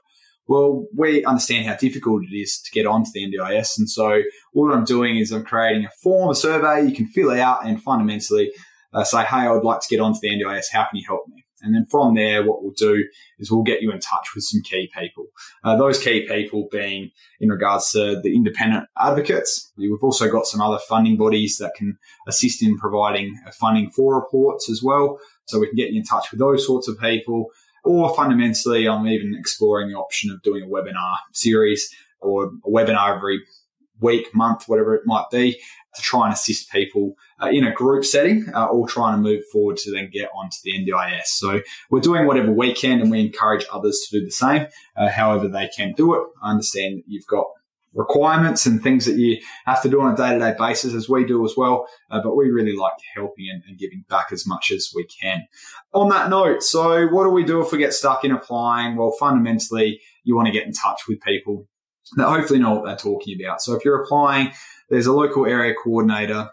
Well, 0.49 0.87
we 0.95 1.25
understand 1.25 1.67
how 1.67 1.77
difficult 1.77 2.25
it 2.25 2.37
is 2.37 2.61
to 2.61 2.71
get 2.73 2.87
onto 2.87 3.11
the 3.13 3.27
NDIS. 3.27 3.79
And 3.79 3.89
so 3.89 4.23
what 4.53 4.75
I'm 4.75 4.85
doing 4.85 5.17
is 5.17 5.33
I'm 5.33 5.45
creating 5.45 5.85
a 5.85 5.91
form, 6.03 6.31
a 6.31 6.35
survey 6.35 6.85
you 6.87 6.95
can 6.95 7.07
fill 7.07 7.31
out 7.31 7.65
and 7.65 7.83
fundamentally 7.83 8.53
uh, 8.93 9.05
say, 9.05 9.25
hey, 9.25 9.37
I 9.37 9.53
would 9.53 9.65
like 9.65 9.81
to 9.81 9.89
get 9.89 10.01
onto 10.01 10.19
the 10.21 10.31
NDIS. 10.31 10.67
How 10.73 10.83
can 10.85 10.99
you 10.99 11.05
help 11.07 11.27
me? 11.29 11.42
And 11.63 11.75
then 11.75 11.87
from 11.87 12.15
there, 12.15 12.45
what 12.45 12.63
we'll 12.63 12.73
do 12.73 13.05
is 13.39 13.51
we'll 13.51 13.63
get 13.63 13.83
you 13.83 13.91
in 13.93 14.01
touch 14.01 14.35
with 14.35 14.45
some 14.45 14.63
key 14.63 14.91
people. 14.97 15.27
Uh, 15.65 15.77
those 15.77 16.03
key 16.03 16.27
people 16.27 16.69
being 16.71 17.11
in 17.41 17.49
regards 17.49 17.93
to 17.93 18.21
the 18.21 18.35
independent 18.35 18.89
advocates. 18.99 19.73
We've 19.77 19.93
also 20.03 20.31
got 20.31 20.47
some 20.47 20.61
other 20.61 20.79
funding 20.89 21.17
bodies 21.17 21.59
that 21.59 21.75
can 21.77 21.99
assist 22.27 22.63
in 22.63 22.77
providing 22.79 23.39
uh, 23.47 23.53
funding 23.53 23.91
for 23.91 24.17
reports 24.17 24.69
as 24.71 24.83
well. 24.83 25.19
So 25.47 25.59
we 25.59 25.69
can 25.69 25.77
get 25.77 25.91
you 25.91 26.01
in 26.01 26.05
touch 26.05 26.31
with 26.31 26.41
those 26.41 26.67
sorts 26.67 26.89
of 26.89 26.99
people. 26.99 27.47
Or 27.85 28.15
fundamentally, 28.15 28.89
I'm 28.89 29.07
even 29.09 29.35
exploring 29.37 29.89
the 29.89 29.97
option 29.97 30.31
of 30.31 30.43
doing 30.43 30.65
a 30.65 30.67
webinar 30.67 31.17
series 31.33 31.93
or 32.21 32.53
a 32.65 32.71
webinar 32.71 33.17
every 33.17 33.43
week, 34.03 34.35
month, 34.35 34.65
whatever 34.67 34.95
it 34.95 35.03
might 35.07 35.27
be, 35.31 35.61
to 35.95 36.03
try 36.03 36.25
and 36.25 36.35
assist 36.35 36.71
people 36.71 37.15
uh, 37.43 37.49
in 37.49 37.65
a 37.65 37.73
group 37.73 38.05
setting, 38.05 38.47
uh, 38.55 38.69
trying 38.89 39.17
to 39.17 39.23
move 39.23 39.43
forward 39.53 39.77
to 39.77 39.91
then 39.91 40.09
get 40.13 40.31
onto 40.35 40.57
the 40.65 40.73
NDIS. 40.73 41.27
So 41.27 41.61
we're 41.91 42.01
doing 42.01 42.27
whatever 42.27 42.53
we 42.53 42.73
can 42.75 43.01
and 43.01 43.11
we 43.11 43.21
encourage 43.21 43.67
others 43.71 44.07
to 44.09 44.19
do 44.19 44.25
the 44.25 44.31
same, 44.31 44.67
uh, 44.97 45.09
however 45.09 45.49
they 45.49 45.69
can 45.69 45.93
do 45.93 46.15
it. 46.15 46.23
I 46.43 46.51
understand 46.51 46.99
that 46.99 47.05
you've 47.07 47.27
got 47.27 47.47
requirements 47.95 48.65
and 48.65 48.83
things 48.83 49.05
that 49.05 49.17
you 49.17 49.39
have 49.67 49.83
to 49.83 49.89
do 49.89 50.01
on 50.01 50.13
a 50.13 50.17
day 50.17 50.33
to 50.33 50.39
day 50.39 50.55
basis 50.59 50.95
as 50.95 51.09
we 51.09 51.25
do 51.25 51.45
as 51.45 51.55
well. 51.57 51.87
Uh, 52.11 52.21
but 52.23 52.35
we 52.35 52.51
really 52.51 52.75
like 52.75 52.95
helping 53.15 53.49
and, 53.53 53.63
and, 53.69 53.79
giving 53.79 54.05
back 54.09 54.29
as 54.33 54.47
much 54.47 54.71
as 54.71 54.91
we 54.95 55.05
can. 55.05 55.47
On 55.93 56.09
that 56.09 56.31
note, 56.31 56.63
so 56.63 57.07
what 57.09 57.25
do 57.25 57.31
we 57.31 57.45
do 57.45 57.61
if 57.61 57.71
we 57.71 57.79
get 57.79 57.93
stuck 57.93 58.25
in 58.25 58.33
applying? 58.33 58.97
Well, 58.97 59.13
fundamentally, 59.19 60.01
you 60.25 60.35
want 60.35 60.47
to 60.47 60.53
get 60.53 60.67
in 60.67 60.73
touch 60.73 61.03
with 61.07 61.21
people 61.21 61.67
that 62.17 62.29
hopefully 62.29 62.59
know 62.59 62.75
what 62.75 62.85
they're 62.85 62.97
talking 62.97 63.39
about. 63.41 63.63
So 63.63 63.75
if 63.75 63.85
you're 63.85 64.03
applying, 64.03 64.53
there's 64.91 65.07
a 65.07 65.13
local 65.13 65.47
area 65.47 65.75
coordinator 65.83 66.51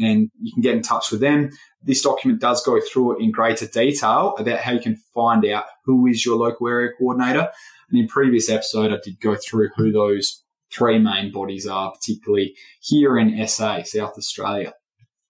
and 0.00 0.30
you 0.40 0.52
can 0.52 0.62
get 0.62 0.74
in 0.74 0.82
touch 0.82 1.10
with 1.10 1.20
them. 1.20 1.50
This 1.82 2.02
document 2.02 2.40
does 2.40 2.64
go 2.64 2.80
through 2.80 3.16
it 3.16 3.22
in 3.22 3.30
greater 3.30 3.66
detail 3.66 4.34
about 4.38 4.60
how 4.60 4.72
you 4.72 4.80
can 4.80 4.96
find 5.14 5.44
out 5.44 5.64
who 5.84 6.06
is 6.06 6.24
your 6.24 6.36
local 6.36 6.68
area 6.68 6.90
coordinator. 6.98 7.50
And 7.90 8.00
in 8.00 8.08
previous 8.08 8.48
episode, 8.48 8.92
I 8.92 8.98
did 9.02 9.20
go 9.20 9.36
through 9.36 9.70
who 9.76 9.92
those 9.92 10.42
three 10.72 10.98
main 10.98 11.30
bodies 11.30 11.66
are, 11.66 11.92
particularly 11.92 12.54
here 12.80 13.18
in 13.18 13.46
SA, 13.46 13.82
South 13.82 14.16
Australia. 14.16 14.72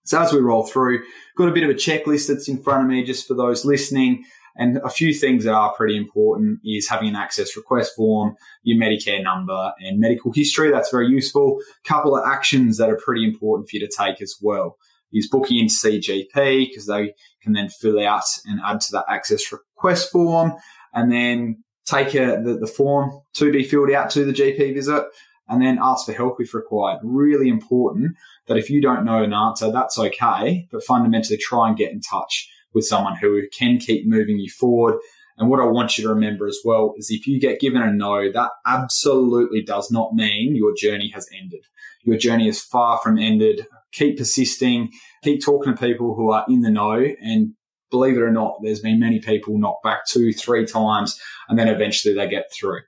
So 0.04 0.20
as 0.20 0.32
we 0.32 0.40
roll 0.40 0.64
through, 0.64 1.02
got 1.36 1.48
a 1.48 1.52
bit 1.52 1.64
of 1.64 1.70
a 1.70 1.74
checklist 1.74 2.28
that's 2.28 2.48
in 2.48 2.62
front 2.62 2.84
of 2.84 2.90
me 2.90 3.04
just 3.04 3.26
for 3.26 3.34
those 3.34 3.64
listening. 3.64 4.24
And 4.56 4.78
a 4.78 4.88
few 4.88 5.12
things 5.12 5.44
that 5.44 5.54
are 5.54 5.74
pretty 5.74 5.96
important 5.96 6.60
is 6.64 6.88
having 6.88 7.08
an 7.08 7.16
access 7.16 7.56
request 7.56 7.96
form, 7.96 8.36
your 8.62 8.78
Medicare 8.78 9.22
number, 9.22 9.72
and 9.80 9.98
medical 9.98 10.32
history. 10.32 10.70
That's 10.70 10.90
very 10.90 11.08
useful. 11.08 11.58
A 11.84 11.88
couple 11.88 12.16
of 12.16 12.24
actions 12.26 12.78
that 12.78 12.90
are 12.90 12.98
pretty 13.02 13.24
important 13.24 13.68
for 13.68 13.76
you 13.76 13.86
to 13.86 13.92
take 13.96 14.22
as 14.22 14.36
well 14.40 14.76
is 15.12 15.28
booking 15.28 15.58
into 15.58 15.74
CGP 15.74 16.68
because 16.68 16.86
they 16.86 17.14
can 17.42 17.52
then 17.52 17.68
fill 17.68 18.00
out 18.00 18.24
and 18.46 18.60
add 18.64 18.80
to 18.80 18.92
that 18.92 19.04
access 19.08 19.52
request 19.52 20.10
form 20.10 20.54
and 20.92 21.10
then 21.10 21.62
take 21.84 22.14
a, 22.14 22.40
the, 22.42 22.58
the 22.60 22.66
form 22.66 23.10
to 23.34 23.52
be 23.52 23.64
filled 23.64 23.90
out 23.90 24.10
to 24.10 24.24
the 24.24 24.32
GP 24.32 24.74
visit 24.74 25.04
and 25.48 25.60
then 25.60 25.78
ask 25.80 26.06
for 26.06 26.12
help 26.12 26.36
if 26.40 26.54
required. 26.54 27.00
Really 27.02 27.48
important 27.48 28.16
that 28.46 28.56
if 28.56 28.70
you 28.70 28.80
don't 28.80 29.04
know 29.04 29.22
an 29.22 29.34
answer, 29.34 29.70
that's 29.70 29.98
okay, 29.98 30.66
but 30.70 30.82
fundamentally 30.82 31.36
try 31.36 31.68
and 31.68 31.76
get 31.76 31.92
in 31.92 32.00
touch 32.00 32.48
with 32.74 32.84
someone 32.84 33.16
who 33.16 33.42
can 33.56 33.78
keep 33.78 34.06
moving 34.06 34.38
you 34.38 34.50
forward 34.50 34.98
And 35.36 35.50
what 35.50 35.60
I 35.60 35.64
want 35.64 35.98
you 35.98 36.04
to 36.04 36.10
remember 36.14 36.46
as 36.46 36.58
well 36.64 36.94
is 36.96 37.10
if 37.10 37.26
you 37.26 37.40
get 37.40 37.60
given 37.60 37.82
a 37.82 37.92
no, 37.92 38.30
that 38.30 38.50
absolutely 38.66 39.62
does 39.62 39.90
not 39.90 40.14
mean 40.14 40.54
your 40.54 40.74
journey 40.76 41.10
has 41.14 41.28
ended. 41.34 41.64
Your 42.02 42.16
journey 42.16 42.48
is 42.48 42.62
far 42.62 42.98
from 42.98 43.18
ended. 43.18 43.66
Keep 43.92 44.18
persisting, 44.18 44.90
keep 45.22 45.44
talking 45.44 45.74
to 45.74 45.80
people 45.80 46.14
who 46.14 46.30
are 46.30 46.44
in 46.48 46.60
the 46.60 46.70
know. 46.70 47.04
And 47.20 47.54
believe 47.90 48.16
it 48.16 48.22
or 48.22 48.30
not, 48.30 48.58
there's 48.62 48.80
been 48.80 49.00
many 49.00 49.18
people 49.18 49.58
knocked 49.58 49.82
back 49.82 50.06
two, 50.06 50.32
three 50.32 50.66
times, 50.66 51.18
and 51.48 51.58
then 51.58 51.68
eventually 51.68 52.14
they 52.14 52.28
get 52.28 52.52
through. 52.52 52.80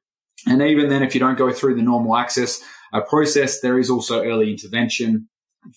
And 0.46 0.62
even 0.62 0.88
then, 0.88 1.02
if 1.02 1.14
you 1.14 1.20
don't 1.20 1.38
go 1.38 1.52
through 1.52 1.74
the 1.74 1.82
normal 1.82 2.16
access 2.16 2.62
uh, 2.92 3.00
process, 3.00 3.60
there 3.60 3.78
is 3.78 3.90
also 3.90 4.24
early 4.24 4.50
intervention. 4.50 5.28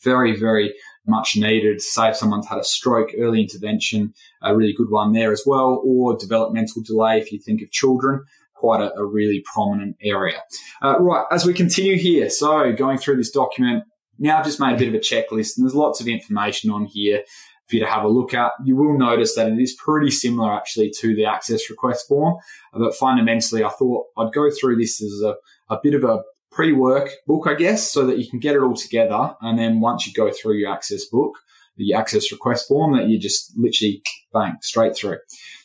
Very, 0.03 0.35
very 0.35 0.75
much 1.09 1.35
needed. 1.35 1.81
Say 1.81 2.09
if 2.09 2.15
someone's 2.15 2.47
had 2.47 2.59
a 2.59 2.63
stroke, 2.63 3.09
early 3.17 3.41
intervention, 3.41 4.13
a 4.41 4.55
really 4.55 4.73
good 4.73 4.89
one 4.89 5.11
there 5.11 5.31
as 5.31 5.43
well, 5.45 5.81
or 5.83 6.17
developmental 6.17 6.83
delay 6.83 7.19
if 7.19 7.31
you 7.31 7.39
think 7.39 7.61
of 7.61 7.71
children. 7.71 8.23
Quite 8.53 8.81
a, 8.81 8.93
a 8.95 9.05
really 9.05 9.43
prominent 9.53 9.95
area. 10.01 10.41
Uh, 10.81 10.99
right, 10.99 11.25
as 11.31 11.45
we 11.45 11.53
continue 11.53 11.97
here, 11.97 12.29
so 12.29 12.73
going 12.73 12.97
through 12.97 13.15
this 13.17 13.31
document, 13.31 13.85
now 14.17 14.37
I've 14.37 14.45
just 14.45 14.59
made 14.59 14.75
a 14.75 14.77
bit 14.77 14.89
of 14.89 14.93
a 14.93 14.99
checklist, 14.99 15.55
and 15.55 15.65
there's 15.65 15.75
lots 15.75 16.01
of 16.01 16.07
information 16.07 16.69
on 16.69 16.85
here 16.85 17.23
for 17.67 17.77
you 17.77 17.81
to 17.83 17.89
have 17.89 18.03
a 18.03 18.09
look 18.09 18.33
at. 18.33 18.51
You 18.65 18.75
will 18.75 18.97
notice 18.97 19.35
that 19.35 19.47
it 19.47 19.59
is 19.59 19.77
pretty 19.81 20.11
similar 20.11 20.51
actually 20.53 20.91
to 20.99 21.15
the 21.15 21.25
access 21.25 21.69
request 21.69 22.07
form, 22.09 22.35
but 22.73 22.95
fundamentally, 22.95 23.63
I 23.63 23.69
thought 23.69 24.07
I'd 24.17 24.33
go 24.33 24.49
through 24.51 24.75
this 24.75 25.01
as 25.01 25.21
a, 25.23 25.35
a 25.73 25.79
bit 25.81 25.93
of 25.93 26.03
a 26.03 26.21
pre-work 26.51 27.09
book, 27.27 27.45
I 27.47 27.53
guess, 27.53 27.89
so 27.89 28.05
that 28.05 28.17
you 28.17 28.29
can 28.29 28.39
get 28.39 28.55
it 28.55 28.61
all 28.61 28.75
together. 28.75 29.35
And 29.41 29.57
then 29.57 29.79
once 29.79 30.07
you 30.07 30.13
go 30.13 30.31
through 30.31 30.55
your 30.55 30.71
access 30.71 31.05
book, 31.05 31.37
the 31.77 31.93
access 31.93 32.31
request 32.31 32.67
form, 32.67 32.97
that 32.97 33.07
you 33.07 33.19
just 33.19 33.53
literally 33.57 34.01
bang 34.33 34.57
straight 34.61 34.95
through. 34.95 35.17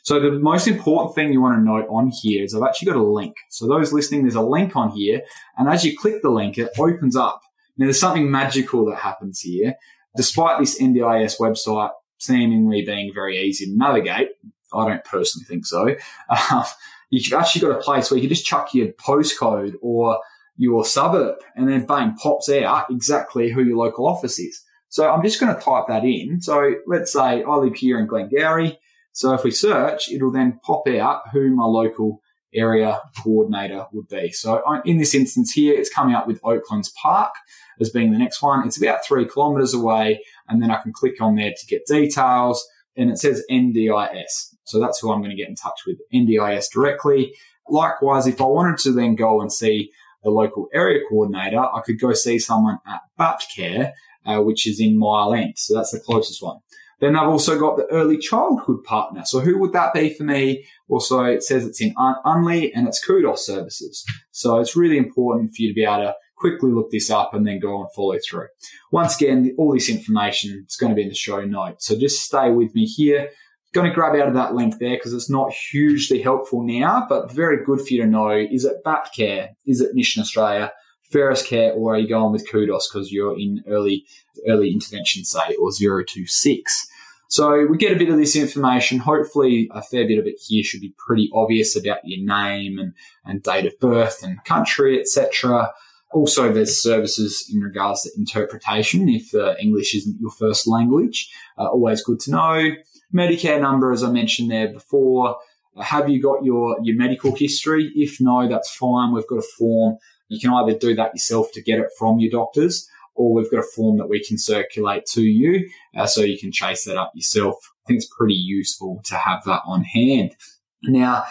So 0.03 0.21
the 0.21 0.33
most 0.33 0.69
important 0.69 1.15
thing 1.15 1.33
you 1.33 1.41
want 1.41 1.59
to 1.59 1.65
note 1.65 1.87
on 1.89 2.11
here 2.23 2.45
is 2.45 2.55
I've 2.55 2.63
actually 2.63 2.87
got 2.87 2.97
a 2.97 3.03
link. 3.03 3.35
So 3.51 3.67
those 3.67 3.93
listening, 3.93 4.23
there's 4.23 4.35
a 4.35 4.43
link 4.43 4.77
on 4.77 4.91
here, 4.91 5.23
and 5.57 5.69
as 5.69 5.85
you 5.85 5.97
click 5.97 6.23
the 6.23 6.31
link, 6.31 6.59
it 6.59 6.71
opens 6.79 7.17
up. 7.17 7.41
Now 7.77 7.87
there's 7.87 8.01
something 8.01 8.31
magical 8.31 8.85
that 8.87 8.99
happens 8.99 9.41
here. 9.41 9.75
Despite 10.17 10.61
this 10.61 10.81
NDIS 10.81 11.41
website 11.41 11.91
seemingly 12.19 12.85
being 12.85 13.13
very 13.13 13.39
easy 13.39 13.67
to 13.67 13.77
navigate, 13.77 14.29
I 14.73 14.89
don't 14.89 15.05
personally 15.05 15.47
think 15.47 15.67
so. 15.67 15.95
Uh, 16.29 16.65
you've 17.11 17.33
actually 17.33 17.61
got 17.61 17.79
a 17.79 17.83
place 17.83 18.11
where 18.11 18.17
you 18.17 18.23
can 18.23 18.35
just 18.35 18.47
chuck 18.47 18.75
your 18.75 18.89
postcode 18.89 19.75
or 19.83 20.19
your 20.57 20.85
suburb 20.85 21.37
and 21.57 21.69
then 21.69 21.87
bang 21.87 22.15
pops 22.15 22.49
out 22.49 22.87
exactly 22.91 23.51
who 23.51 23.63
your 23.63 23.77
local 23.79 24.07
office 24.07 24.39
is. 24.39 24.63
So 24.89 25.11
I'm 25.11 25.23
just 25.23 25.41
going 25.41 25.55
to 25.55 25.61
type 25.61 25.87
that 25.89 26.05
in. 26.05 26.41
So 26.41 26.75
let's 26.87 27.13
say 27.13 27.43
I 27.43 27.57
live 27.57 27.75
here 27.75 27.99
in 27.99 28.07
Glengowrie. 28.07 28.77
So 29.13 29.35
if 29.35 29.43
we 29.43 29.51
search, 29.51 30.09
it'll 30.11 30.31
then 30.31 30.61
pop 30.63 30.87
out 30.89 31.23
who 31.33 31.55
my 31.55 31.65
local 31.65 32.21
area 32.55 33.01
coordinator 33.21 33.87
would 33.93 34.07
be. 34.07 34.31
So 34.31 34.63
in 34.85 34.99
this 34.99 35.15
instance 35.15 35.51
here, 35.51 35.75
it's 35.75 35.93
coming 35.93 36.15
up 36.15 36.29
with 36.29 36.41
Oaklands 36.45 36.93
Park 37.01 37.35
as 37.81 37.91
being 37.91 38.13
the 38.13 38.19
next 38.19 38.41
one. 38.41 38.65
It's 38.67 38.81
about 38.81 39.05
three 39.05 39.27
kilometers 39.27 39.75
away. 39.75 40.23
And 40.49 40.63
then 40.63 40.71
I 40.71 40.81
can 40.81 40.93
click 40.93 41.21
on 41.21 41.35
there 41.35 41.51
to 41.51 41.67
get 41.67 41.87
details 41.87 42.65
and 42.97 43.11
it 43.11 43.19
says 43.19 43.45
NDIS. 43.51 44.55
So 44.63 44.79
that's 44.79 45.01
who 45.01 45.11
I'm 45.11 45.21
going 45.21 45.31
to 45.31 45.37
get 45.37 45.49
in 45.49 45.57
touch 45.57 45.81
with, 45.87 45.99
NDIS 46.15 46.67
directly. 46.73 47.35
Likewise, 47.69 48.29
if 48.29 48.41
I 48.41 48.45
wanted 48.45 48.79
to 48.81 48.93
then 48.93 49.17
go 49.17 49.41
and 49.41 49.53
see 49.53 49.91
the 50.25 50.31
local 50.31 50.69
area 50.73 51.01
coordinator, 51.09 51.61
I 51.61 51.81
could 51.85 52.01
go 52.01 52.13
see 52.13 52.39
someone 52.39 52.79
at 52.87 53.01
Baptcare, 53.19 53.93
uh, 54.27 54.41
which 54.41 54.67
is 54.67 54.81
in 54.81 54.99
Mile 54.99 55.35
End. 55.35 55.55
So 55.57 55.75
that's 55.75 55.93
the 55.93 56.01
closest 56.01 56.43
one. 56.43 56.59
Then 57.01 57.17
I've 57.17 57.29
also 57.29 57.59
got 57.59 57.77
the 57.77 57.87
early 57.87 58.17
childhood 58.17 58.83
partner. 58.85 59.23
So 59.25 59.41
who 59.41 59.59
would 59.59 59.73
that 59.73 59.93
be 59.93 60.15
for 60.15 60.25
me? 60.25 60.65
Also, 60.89 61.25
it 61.25 61.43
says 61.43 61.67
it's 61.67 61.83
in 61.83 61.93
Un- 61.97 62.17
Unley 62.25 62.71
and 62.75 62.89
it's 62.89 63.05
Kudos 63.05 63.45
services. 63.45 64.05
So 64.31 64.59
it's 64.59 64.77
really 64.77 64.97
important 64.97 65.51
for 65.51 65.63
you 65.63 65.69
to 65.69 65.75
be 65.75 65.85
able 65.85 65.99
to 65.99 66.15
quickly 66.37 66.71
look 66.71 66.91
this 66.91 67.11
up 67.11 67.35
and 67.35 67.47
then 67.47 67.59
go 67.59 67.81
and 67.81 67.91
follow 67.95 68.19
through. 68.19 68.49
Once 68.91 69.17
again, 69.17 69.55
all 69.59 69.73
this 69.73 69.89
information 69.89 70.65
is 70.69 70.77
going 70.77 70.91
to 70.91 70.97
be 70.97 71.03
in 71.03 71.09
the 71.09 71.15
show 71.15 71.41
notes. 71.43 71.87
So 71.87 71.99
just 71.99 72.23
stay 72.23 72.51
with 72.51 72.75
me 72.75 72.87
here 72.87 73.31
going 73.75 73.89
to 73.89 73.95
grab 73.95 74.15
out 74.15 74.29
of 74.29 74.35
that 74.35 74.55
link 74.55 74.79
there 74.79 74.97
because 74.97 75.13
it's 75.13 75.29
not 75.29 75.53
hugely 75.53 76.23
helpful 76.23 76.63
now, 76.63 77.05
but 77.09 77.31
very 77.31 77.65
good 77.65 77.81
for 77.81 77.93
you 77.93 78.03
to 78.03 78.09
know. 78.09 78.31
Is 78.31 78.65
it 78.65 78.85
Baptcare? 78.85 79.49
Is 79.67 79.81
it 79.81 79.95
Mission 79.95 80.23
Australia? 80.23 80.73
Feros 81.13 81.47
Care, 81.47 81.73
or 81.73 81.95
are 81.95 81.99
you 81.99 82.09
going 82.09 82.33
with 82.33 82.49
Kudos 82.51 82.89
because 82.89 83.13
you're 83.13 83.39
in 83.39 83.63
early 83.69 84.05
early 84.49 84.73
intervention, 84.73 85.25
say, 85.25 85.55
or 85.61 85.71
026? 85.71 86.89
So 87.29 87.67
we 87.67 87.77
get 87.77 87.93
a 87.93 87.99
bit 87.99 88.09
of 88.09 88.17
this 88.17 88.37
information. 88.37 88.99
Hopefully, 88.99 89.69
a 89.73 89.83
fair 89.83 90.07
bit 90.07 90.19
of 90.19 90.27
it 90.27 90.37
here 90.41 90.63
should 90.63 90.81
be 90.81 90.95
pretty 90.99 91.31
obvious 91.33 91.77
about 91.77 91.99
your 92.05 92.25
name 92.25 92.79
and, 92.79 92.95
and 93.25 93.43
date 93.43 93.67
of 93.67 93.79
birth 93.81 94.23
and 94.23 94.43
country, 94.45 95.01
etc. 95.01 95.73
Also, 96.13 96.53
there's 96.53 96.81
services 96.81 97.51
in 97.53 97.61
regards 97.61 98.03
to 98.03 98.11
interpretation 98.17 99.09
if 99.09 99.35
uh, 99.35 99.55
English 99.61 99.95
isn't 99.95 100.21
your 100.21 100.31
first 100.31 100.67
language. 100.67 101.29
Uh, 101.59 101.67
always 101.67 102.03
good 102.03 102.21
to 102.21 102.31
know. 102.31 102.71
Medicare 103.15 103.61
number, 103.61 103.93
as 103.93 104.03
I 104.03 104.11
mentioned 104.11 104.51
there 104.51 104.73
before. 104.73 105.37
Have 105.81 106.09
you 106.09 106.23
got 106.23 106.45
your, 106.45 106.77
your 106.83 106.97
medical 106.97 107.35
history? 107.35 107.93
If 107.95 108.21
no, 108.21 108.49
that's 108.49 108.75
fine. 108.75 109.13
We've 109.13 109.27
got 109.27 109.39
a 109.39 109.49
form. 109.59 109.97
You 110.29 110.41
can 110.41 110.53
either 110.53 110.79
do 110.79 110.95
that 110.95 111.15
yourself 111.15 111.53
to 111.53 111.63
get 111.63 111.79
it 111.79 111.91
from 111.99 112.19
your 112.19 112.31
doctors, 112.31 112.89
or 113.15 113.35
we've 113.35 113.51
got 113.51 113.61
a 113.61 113.63
form 113.75 113.99
that 113.99 114.09
we 114.09 114.25
can 114.25 114.39
circulate 114.39 115.07
to 115.07 115.23
you 115.23 115.69
uh, 115.97 116.07
so 116.07 116.23
you 116.23 116.39
can 116.39 116.53
chase 116.53 116.85
that 116.85 116.97
up 116.97 117.13
yourself. 117.15 117.57
I 117.85 117.89
think 117.89 117.99
it's 117.99 118.15
pretty 118.17 118.35
useful 118.35 119.01
to 119.05 119.17
have 119.17 119.45
that 119.45 119.63
on 119.67 119.83
hand. 119.83 120.35
Now, 120.83 121.25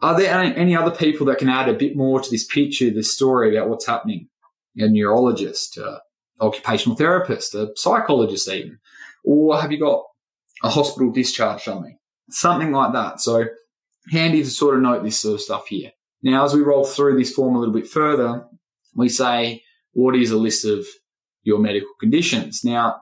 are 0.00 0.16
there 0.16 0.32
any 0.32 0.76
other 0.76 0.90
people 0.90 1.26
that 1.26 1.38
can 1.38 1.48
add 1.48 1.68
a 1.68 1.74
bit 1.74 1.96
more 1.96 2.20
to 2.20 2.30
this 2.30 2.46
picture, 2.46 2.90
this 2.90 3.12
story 3.12 3.56
about 3.56 3.68
what's 3.68 3.86
happening? 3.86 4.28
A 4.78 4.88
neurologist, 4.88 5.76
a 5.76 6.00
occupational 6.40 6.96
therapist, 6.96 7.54
a 7.54 7.72
psychologist, 7.74 8.48
even? 8.48 8.78
Or 9.24 9.60
have 9.60 9.72
you 9.72 9.80
got 9.80 10.04
a 10.62 10.68
hospital 10.68 11.10
discharge 11.10 11.62
something, 11.62 11.98
something 12.30 12.72
like 12.72 12.92
that. 12.92 13.20
So 13.20 13.46
handy 14.10 14.42
to 14.42 14.50
sort 14.50 14.76
of 14.76 14.82
note 14.82 15.02
this 15.02 15.18
sort 15.18 15.34
of 15.34 15.40
stuff 15.40 15.66
here. 15.68 15.92
Now, 16.22 16.44
as 16.44 16.54
we 16.54 16.62
roll 16.62 16.84
through 16.84 17.18
this 17.18 17.32
form 17.32 17.54
a 17.54 17.58
little 17.58 17.74
bit 17.74 17.86
further, 17.86 18.44
we 18.94 19.08
say, 19.08 19.62
what 19.92 20.16
is 20.16 20.30
a 20.30 20.36
list 20.36 20.64
of 20.64 20.86
your 21.42 21.58
medical 21.58 21.92
conditions? 22.00 22.64
Now, 22.64 22.96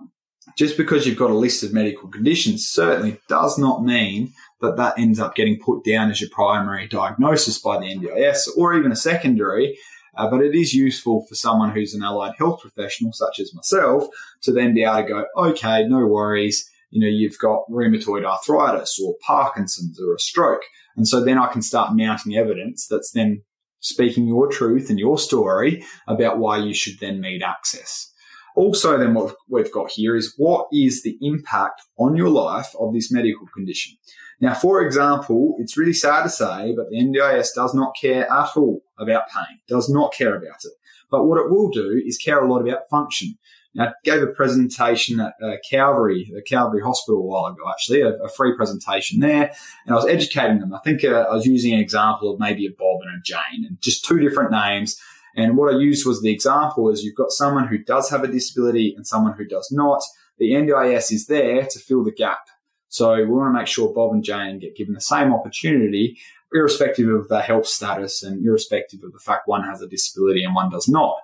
just 0.57 0.77
because 0.77 1.07
you've 1.07 1.19
got 1.19 1.31
a 1.31 1.35
list 1.35 1.63
of 1.63 1.73
medical 1.73 2.09
conditions 2.09 2.67
certainly 2.67 3.19
does 3.29 3.59
not 3.59 3.85
mean 3.85 4.33
that 4.61 4.77
that 4.77 4.99
ends 4.99 5.19
up 5.19 5.35
getting 5.35 5.59
put 5.59 5.85
down 5.85 6.11
as 6.11 6.21
your 6.21 6.31
primary 6.31 6.87
diagnosis 6.87 7.59
by 7.59 7.79
the 7.79 7.87
NDIS 7.87 8.49
or 8.57 8.75
even 8.75 8.93
a 8.93 8.97
secondary. 8.97 9.77
Uh, 10.17 10.31
but 10.31 10.41
it 10.41 10.55
is 10.55 10.73
useful 10.73 11.27
for 11.27 11.35
someone 11.35 11.71
who's 11.73 11.93
an 11.93 12.03
allied 12.03 12.35
health 12.39 12.61
professional, 12.63 13.13
such 13.13 13.39
as 13.39 13.55
myself, 13.55 14.07
to 14.41 14.51
then 14.51 14.73
be 14.73 14.83
able 14.83 14.97
to 14.97 15.03
go, 15.03 15.27
okay, 15.37 15.87
no 15.87 16.07
worries 16.07 16.71
you 16.97 17.03
know, 17.03 17.15
you've 17.15 17.39
got 17.39 17.69
rheumatoid 17.71 18.25
arthritis 18.25 18.99
or 19.05 19.17
Parkinson's 19.21 20.01
or 20.01 20.15
a 20.15 20.19
stroke. 20.19 20.63
And 20.97 21.07
so 21.07 21.23
then 21.23 21.37
I 21.37 21.53
can 21.53 21.61
start 21.61 21.95
mounting 21.95 22.35
evidence 22.37 22.87
that's 22.87 23.11
then 23.11 23.43
speaking 23.81 24.27
your 24.27 24.49
truth 24.49 24.89
and 24.89 24.99
your 24.99 25.19
story 25.19 25.85
about 26.09 26.39
why 26.39 26.57
you 26.57 26.73
should 26.73 26.99
then 26.99 27.21
need 27.21 27.43
access. 27.43 28.11
Also, 28.57 28.97
then 28.97 29.13
what 29.13 29.37
we've 29.47 29.71
got 29.71 29.91
here 29.91 30.17
is 30.17 30.33
what 30.39 30.69
is 30.73 31.03
the 31.03 31.19
impact 31.21 31.83
on 31.99 32.17
your 32.17 32.31
life 32.31 32.75
of 32.81 32.95
this 32.95 33.13
medical 33.13 33.47
condition? 33.55 33.95
Now, 34.41 34.55
for 34.55 34.81
example, 34.81 35.55
it's 35.59 35.77
really 35.77 35.93
sad 35.93 36.23
to 36.23 36.31
say, 36.31 36.75
but 36.75 36.89
the 36.89 36.97
NDIS 36.97 37.49
does 37.55 37.75
not 37.75 37.95
care 38.01 38.27
at 38.33 38.57
all 38.57 38.81
about 38.99 39.29
pain, 39.29 39.59
does 39.69 39.91
not 39.91 40.15
care 40.15 40.35
about 40.35 40.65
it. 40.65 40.73
But 41.11 41.27
what 41.27 41.39
it 41.39 41.51
will 41.51 41.69
do 41.69 42.03
is 42.07 42.17
care 42.17 42.43
a 42.43 42.51
lot 42.51 42.67
about 42.67 42.89
function. 42.91 43.37
I 43.79 43.93
gave 44.05 44.23
a 44.23 44.27
presentation 44.27 45.21
at 45.21 45.35
uh, 45.43 45.57
Calvary, 45.69 46.31
the 46.33 46.43
Calvary 46.43 46.83
Hospital 46.83 47.21
a 47.21 47.25
while 47.25 47.47
ago, 47.47 47.63
actually, 47.71 48.03
a, 48.03 48.15
a, 48.15 48.29
free 48.29 48.55
presentation 48.57 49.21
there, 49.21 49.53
and 49.85 49.93
I 49.93 49.95
was 49.95 50.07
educating 50.07 50.61
them. 50.61 50.75
I 50.75 50.79
think 50.79 51.05
uh, 51.05 51.27
I 51.31 51.35
was 51.35 51.47
using 51.47 51.75
an 51.75 51.81
example 51.81 52.33
of 52.33 52.41
maybe 52.41 52.67
a 52.67 52.71
Bob 52.71 53.01
and 53.03 53.19
a 53.19 53.23
Jane, 53.23 53.67
and 53.67 53.81
just 53.81 54.05
two 54.05 54.19
different 54.19 54.51
names. 54.51 55.01
And 55.37 55.57
what 55.57 55.75
I 55.75 55.79
used 55.79 56.07
was 56.07 56.23
the 56.23 56.33
example 56.33 56.89
is 56.91 57.05
you've 57.05 57.15
got 57.15 57.31
someone 57.31 57.69
who 57.69 57.79
does 57.79 58.09
have 58.11 58.25
a 58.25 58.29
disability 58.29 58.95
and 58.97 59.07
someone 59.07 59.35
who 59.35 59.45
does 59.45 59.71
not. 59.71 60.03
The 60.39 60.53
NDIS 60.53 61.13
is 61.13 61.27
there 61.27 61.67
to 61.67 61.79
fill 61.79 62.05
the 62.05 62.13
gap. 62.13 62.41
So 62.89 63.15
we 63.15 63.27
want 63.27 63.55
to 63.55 63.59
make 63.59 63.67
sure 63.67 63.93
Bob 63.93 64.13
and 64.13 64.25
Jane 64.25 64.59
get 64.59 64.77
given 64.77 64.95
the 64.95 65.01
same 65.01 65.35
opportunity 65.35 66.19
irrespective 66.53 67.09
of 67.09 67.29
their 67.29 67.43
health 67.43 67.67
status 67.67 68.23
and 68.23 68.45
irrespective 68.45 69.03
of 69.03 69.13
the 69.13 69.19
fact 69.19 69.49
one 69.49 69.65
has 69.65 69.83
a 69.83 69.89
disability 69.89 70.45
and 70.45 70.55
one 70.55 70.71
does 70.71 70.89
not. 70.89 71.17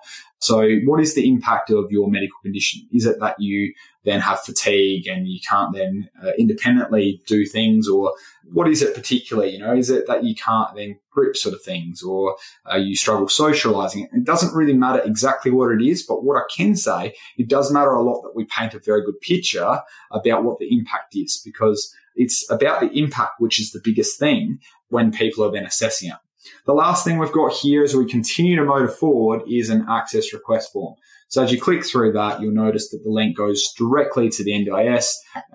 So, 0.43 0.67
what 0.83 0.99
is 0.99 1.15
the 1.15 1.27
impact 1.27 1.69
of 1.69 1.89
your 1.89 2.09
medical 2.09 2.37
condition? 2.41 2.85
Is 2.91 3.05
it 3.05 3.19
that 3.21 3.39
you 3.39 3.73
then 4.03 4.19
have 4.19 4.41
fatigue 4.41 5.07
and 5.07 5.25
you 5.25 5.39
can't 5.47 5.73
then 5.73 6.09
uh, 6.21 6.31
independently 6.37 7.21
do 7.25 7.45
things, 7.45 7.87
or 7.87 8.13
what 8.51 8.67
is 8.67 8.81
it 8.81 8.93
particularly? 8.93 9.51
You 9.51 9.59
know, 9.59 9.73
is 9.73 9.89
it 9.89 10.05
that 10.07 10.25
you 10.25 10.35
can't 10.35 10.75
then 10.75 10.99
grip 11.11 11.37
sort 11.37 11.55
of 11.55 11.61
things, 11.61 12.03
or 12.03 12.35
uh, 12.69 12.75
you 12.75 12.93
struggle 12.93 13.29
socializing? 13.29 14.09
It 14.11 14.25
doesn't 14.25 14.53
really 14.53 14.73
matter 14.73 15.01
exactly 15.05 15.49
what 15.49 15.71
it 15.71 15.81
is, 15.81 16.03
but 16.03 16.25
what 16.25 16.37
I 16.37 16.43
can 16.53 16.75
say, 16.75 17.15
it 17.37 17.47
does 17.47 17.71
matter 17.71 17.91
a 17.91 18.03
lot 18.03 18.21
that 18.23 18.35
we 18.35 18.43
paint 18.43 18.73
a 18.73 18.79
very 18.79 19.05
good 19.05 19.21
picture 19.21 19.81
about 20.11 20.43
what 20.43 20.59
the 20.59 20.67
impact 20.77 21.15
is, 21.15 21.41
because 21.45 21.95
it's 22.17 22.45
about 22.51 22.81
the 22.81 22.91
impact, 22.99 23.39
which 23.39 23.61
is 23.61 23.71
the 23.71 23.81
biggest 23.81 24.19
thing. 24.19 24.59
when 24.89 25.11
people 25.11 25.43
are 25.43 25.51
then 25.51 25.65
assessing 25.65 26.09
it. 26.09 26.17
The 26.65 26.73
last 26.73 27.03
thing 27.03 27.17
we've 27.17 27.31
got 27.31 27.53
here 27.53 27.83
as 27.83 27.95
we 27.95 28.05
continue 28.05 28.55
to 28.55 28.63
motor 28.63 28.87
forward 28.87 29.41
is 29.49 29.69
an 29.69 29.85
access 29.89 30.33
request 30.33 30.71
form. 30.71 30.95
So 31.27 31.41
as 31.41 31.51
you 31.51 31.59
click 31.59 31.83
through 31.83 32.11
that, 32.13 32.41
you'll 32.41 32.53
notice 32.53 32.89
that 32.89 33.03
the 33.03 33.09
link 33.09 33.35
goes 33.35 33.73
directly 33.73 34.29
to 34.29 34.43
the 34.43 34.51
NDIS. 34.51 35.07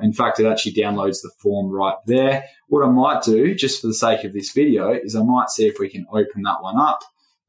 In 0.03 0.13
fact, 0.13 0.41
it 0.41 0.47
actually 0.47 0.73
downloads 0.73 1.23
the 1.23 1.31
form 1.39 1.71
right 1.71 1.95
there. 2.07 2.45
What 2.67 2.85
I 2.85 2.91
might 2.91 3.23
do, 3.23 3.55
just 3.55 3.81
for 3.81 3.87
the 3.87 3.95
sake 3.95 4.25
of 4.25 4.33
this 4.33 4.53
video, 4.53 4.93
is 4.93 5.15
I 5.15 5.23
might 5.23 5.51
see 5.51 5.67
if 5.67 5.79
we 5.79 5.89
can 5.89 6.07
open 6.11 6.43
that 6.43 6.63
one 6.63 6.81
up. 6.81 7.01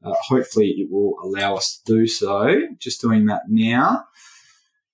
Uh, 0.04 0.14
hopefully 0.28 0.68
it 0.78 0.90
will 0.90 1.16
allow 1.22 1.56
us 1.56 1.80
to 1.84 1.92
do 1.92 2.06
so. 2.06 2.68
Just 2.78 3.00
doing 3.00 3.26
that 3.26 3.42
now. 3.48 4.04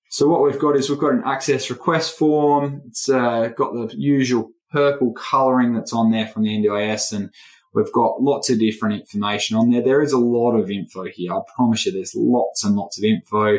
So 0.09 0.29
what 0.29 0.43
we've 0.43 0.59
got 0.59 0.77
is 0.77 0.89
we've 0.89 0.99
got 0.99 1.13
an 1.13 1.23
access 1.27 1.69
request 1.69 2.17
form. 2.17 2.81
It's 2.87 3.09
uh, 3.09 3.49
got 3.49 3.75
the 3.75 3.95
usual 3.97 4.51
purple 4.71 5.13
colouring 5.13 5.75
that's 5.75 5.93
on 5.93 6.11
there 6.11 6.27
from 6.27 6.45
the 6.45 6.57
NDIS 6.57 7.13
and 7.13 7.31
We've 7.77 7.93
got 7.93 8.23
lots 8.23 8.49
of 8.49 8.59
different 8.59 8.99
information 8.99 9.55
on 9.55 9.69
there. 9.69 9.83
There 9.83 10.01
is 10.01 10.15
a 10.15 10.19
lot 10.19 10.57
of 10.57 10.71
info 10.71 11.05
here. 11.05 11.35
I 11.35 11.41
promise 11.55 11.85
you, 11.85 11.93
there's 11.93 12.15
lots 12.15 12.65
and 12.65 12.75
lots 12.75 12.97
of 12.97 13.05
info. 13.05 13.59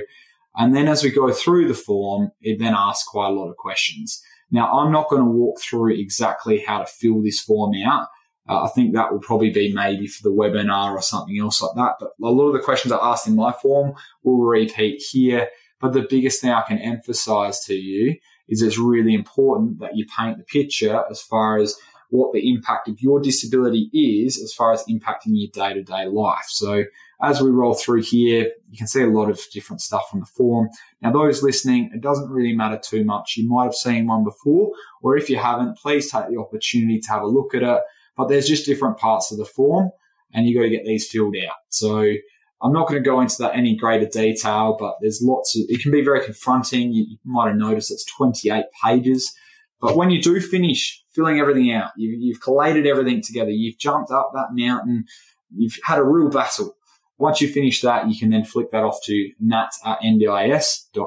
And 0.55 0.75
then 0.75 0.87
as 0.87 1.03
we 1.03 1.11
go 1.11 1.31
through 1.31 1.67
the 1.67 1.75
form, 1.75 2.31
it 2.41 2.57
then 2.57 2.73
asks 2.75 3.07
quite 3.07 3.27
a 3.27 3.33
lot 3.33 3.47
of 3.47 3.57
questions. 3.57 4.23
Now, 4.49 4.71
I'm 4.71 4.91
not 4.91 5.07
going 5.09 5.21
to 5.21 5.29
walk 5.29 5.61
through 5.61 5.93
exactly 5.93 6.63
how 6.65 6.79
to 6.79 6.87
fill 6.87 7.21
this 7.21 7.39
form 7.39 7.73
out. 7.85 8.07
Uh, 8.49 8.63
I 8.63 8.69
think 8.69 8.95
that 8.95 9.11
will 9.11 9.19
probably 9.19 9.51
be 9.51 9.71
maybe 9.71 10.07
for 10.07 10.23
the 10.23 10.33
webinar 10.33 10.93
or 10.93 11.01
something 11.03 11.37
else 11.37 11.61
like 11.61 11.75
that. 11.75 11.97
But 11.99 12.09
a 12.19 12.31
lot 12.31 12.47
of 12.47 12.53
the 12.53 12.59
questions 12.59 12.91
I 12.91 12.97
asked 12.99 13.27
in 13.27 13.35
my 13.35 13.51
form 13.51 13.93
will 14.23 14.39
repeat 14.39 15.03
here. 15.11 15.49
But 15.79 15.93
the 15.93 16.07
biggest 16.09 16.41
thing 16.41 16.49
I 16.49 16.63
can 16.63 16.79
emphasize 16.79 17.63
to 17.65 17.75
you 17.75 18.15
is 18.47 18.63
it's 18.63 18.79
really 18.79 19.13
important 19.13 19.79
that 19.81 19.95
you 19.95 20.07
paint 20.17 20.39
the 20.39 20.43
picture 20.43 21.03
as 21.11 21.21
far 21.21 21.59
as 21.59 21.75
what 22.09 22.33
the 22.33 22.49
impact 22.49 22.87
of 22.87 23.01
your 23.01 23.19
disability 23.19 23.89
is 23.93 24.41
as 24.41 24.53
far 24.53 24.71
as 24.71 24.83
impacting 24.85 25.33
your 25.33 25.49
day 25.51 25.73
to 25.73 25.83
day 25.83 26.05
life. 26.05 26.45
So 26.47 26.83
as 27.21 27.41
we 27.41 27.49
roll 27.49 27.73
through 27.73 28.03
here, 28.03 28.51
you 28.69 28.77
can 28.77 28.87
see 28.87 29.01
a 29.01 29.07
lot 29.07 29.29
of 29.29 29.41
different 29.51 29.81
stuff 29.81 30.09
on 30.13 30.19
the 30.19 30.25
form. 30.25 30.69
Now, 31.01 31.11
those 31.11 31.41
listening, 31.41 31.91
it 31.93 32.01
doesn't 32.01 32.29
really 32.29 32.53
matter 32.53 32.79
too 32.81 33.03
much. 33.03 33.35
You 33.37 33.49
might 33.49 33.65
have 33.65 33.73
seen 33.73 34.07
one 34.07 34.23
before, 34.23 34.71
or 35.01 35.17
if 35.17 35.29
you 35.29 35.37
haven't, 35.37 35.77
please 35.77 36.11
take 36.11 36.29
the 36.29 36.39
opportunity 36.39 36.99
to 36.99 37.09
have 37.09 37.23
a 37.23 37.27
look 37.27 37.55
at 37.55 37.63
it. 37.63 37.81
But 38.15 38.29
there's 38.29 38.47
just 38.47 38.65
different 38.65 38.97
parts 38.97 39.31
of 39.31 39.37
the 39.37 39.45
form 39.45 39.91
and 40.33 40.45
you 40.45 40.55
got 40.55 40.63
to 40.63 40.69
get 40.69 40.85
these 40.85 41.07
filled 41.07 41.35
out. 41.47 41.55
So 41.69 42.13
I'm 42.61 42.73
not 42.73 42.87
going 42.87 43.01
to 43.01 43.07
go 43.07 43.21
into 43.21 43.37
that 43.39 43.55
any 43.55 43.75
greater 43.75 44.07
detail, 44.07 44.75
but 44.79 44.95
there's 45.01 45.21
lots 45.21 45.57
of, 45.57 45.65
it 45.69 45.81
can 45.81 45.91
be 45.91 46.03
very 46.03 46.23
confronting. 46.23 46.91
You, 46.93 47.05
you 47.09 47.17
might 47.23 47.47
have 47.47 47.57
noticed 47.57 47.91
it's 47.91 48.05
28 48.05 48.65
pages. 48.83 49.33
But 49.79 49.95
when 49.95 50.09
you 50.09 50.21
do 50.21 50.39
finish 50.39 51.03
filling 51.11 51.39
everything 51.39 51.71
out, 51.71 51.91
you, 51.97 52.09
you've 52.19 52.41
collated 52.41 52.87
everything 52.87 53.21
together, 53.21 53.51
you've 53.51 53.77
jumped 53.77 54.11
up 54.11 54.31
that 54.33 54.49
mountain, 54.51 55.05
you've 55.55 55.77
had 55.83 55.99
a 55.99 56.03
real 56.03 56.29
battle. 56.29 56.75
Once 57.19 57.41
you 57.41 57.47
finish 57.47 57.81
that, 57.81 58.07
you 58.09 58.17
can 58.17 58.29
then 58.29 58.43
flick 58.43 58.71
that 58.71 58.83
off 58.83 58.99
to 59.03 59.31
nat 59.39 59.69
at 59.83 59.99
ndis.gov.au. 60.01 61.03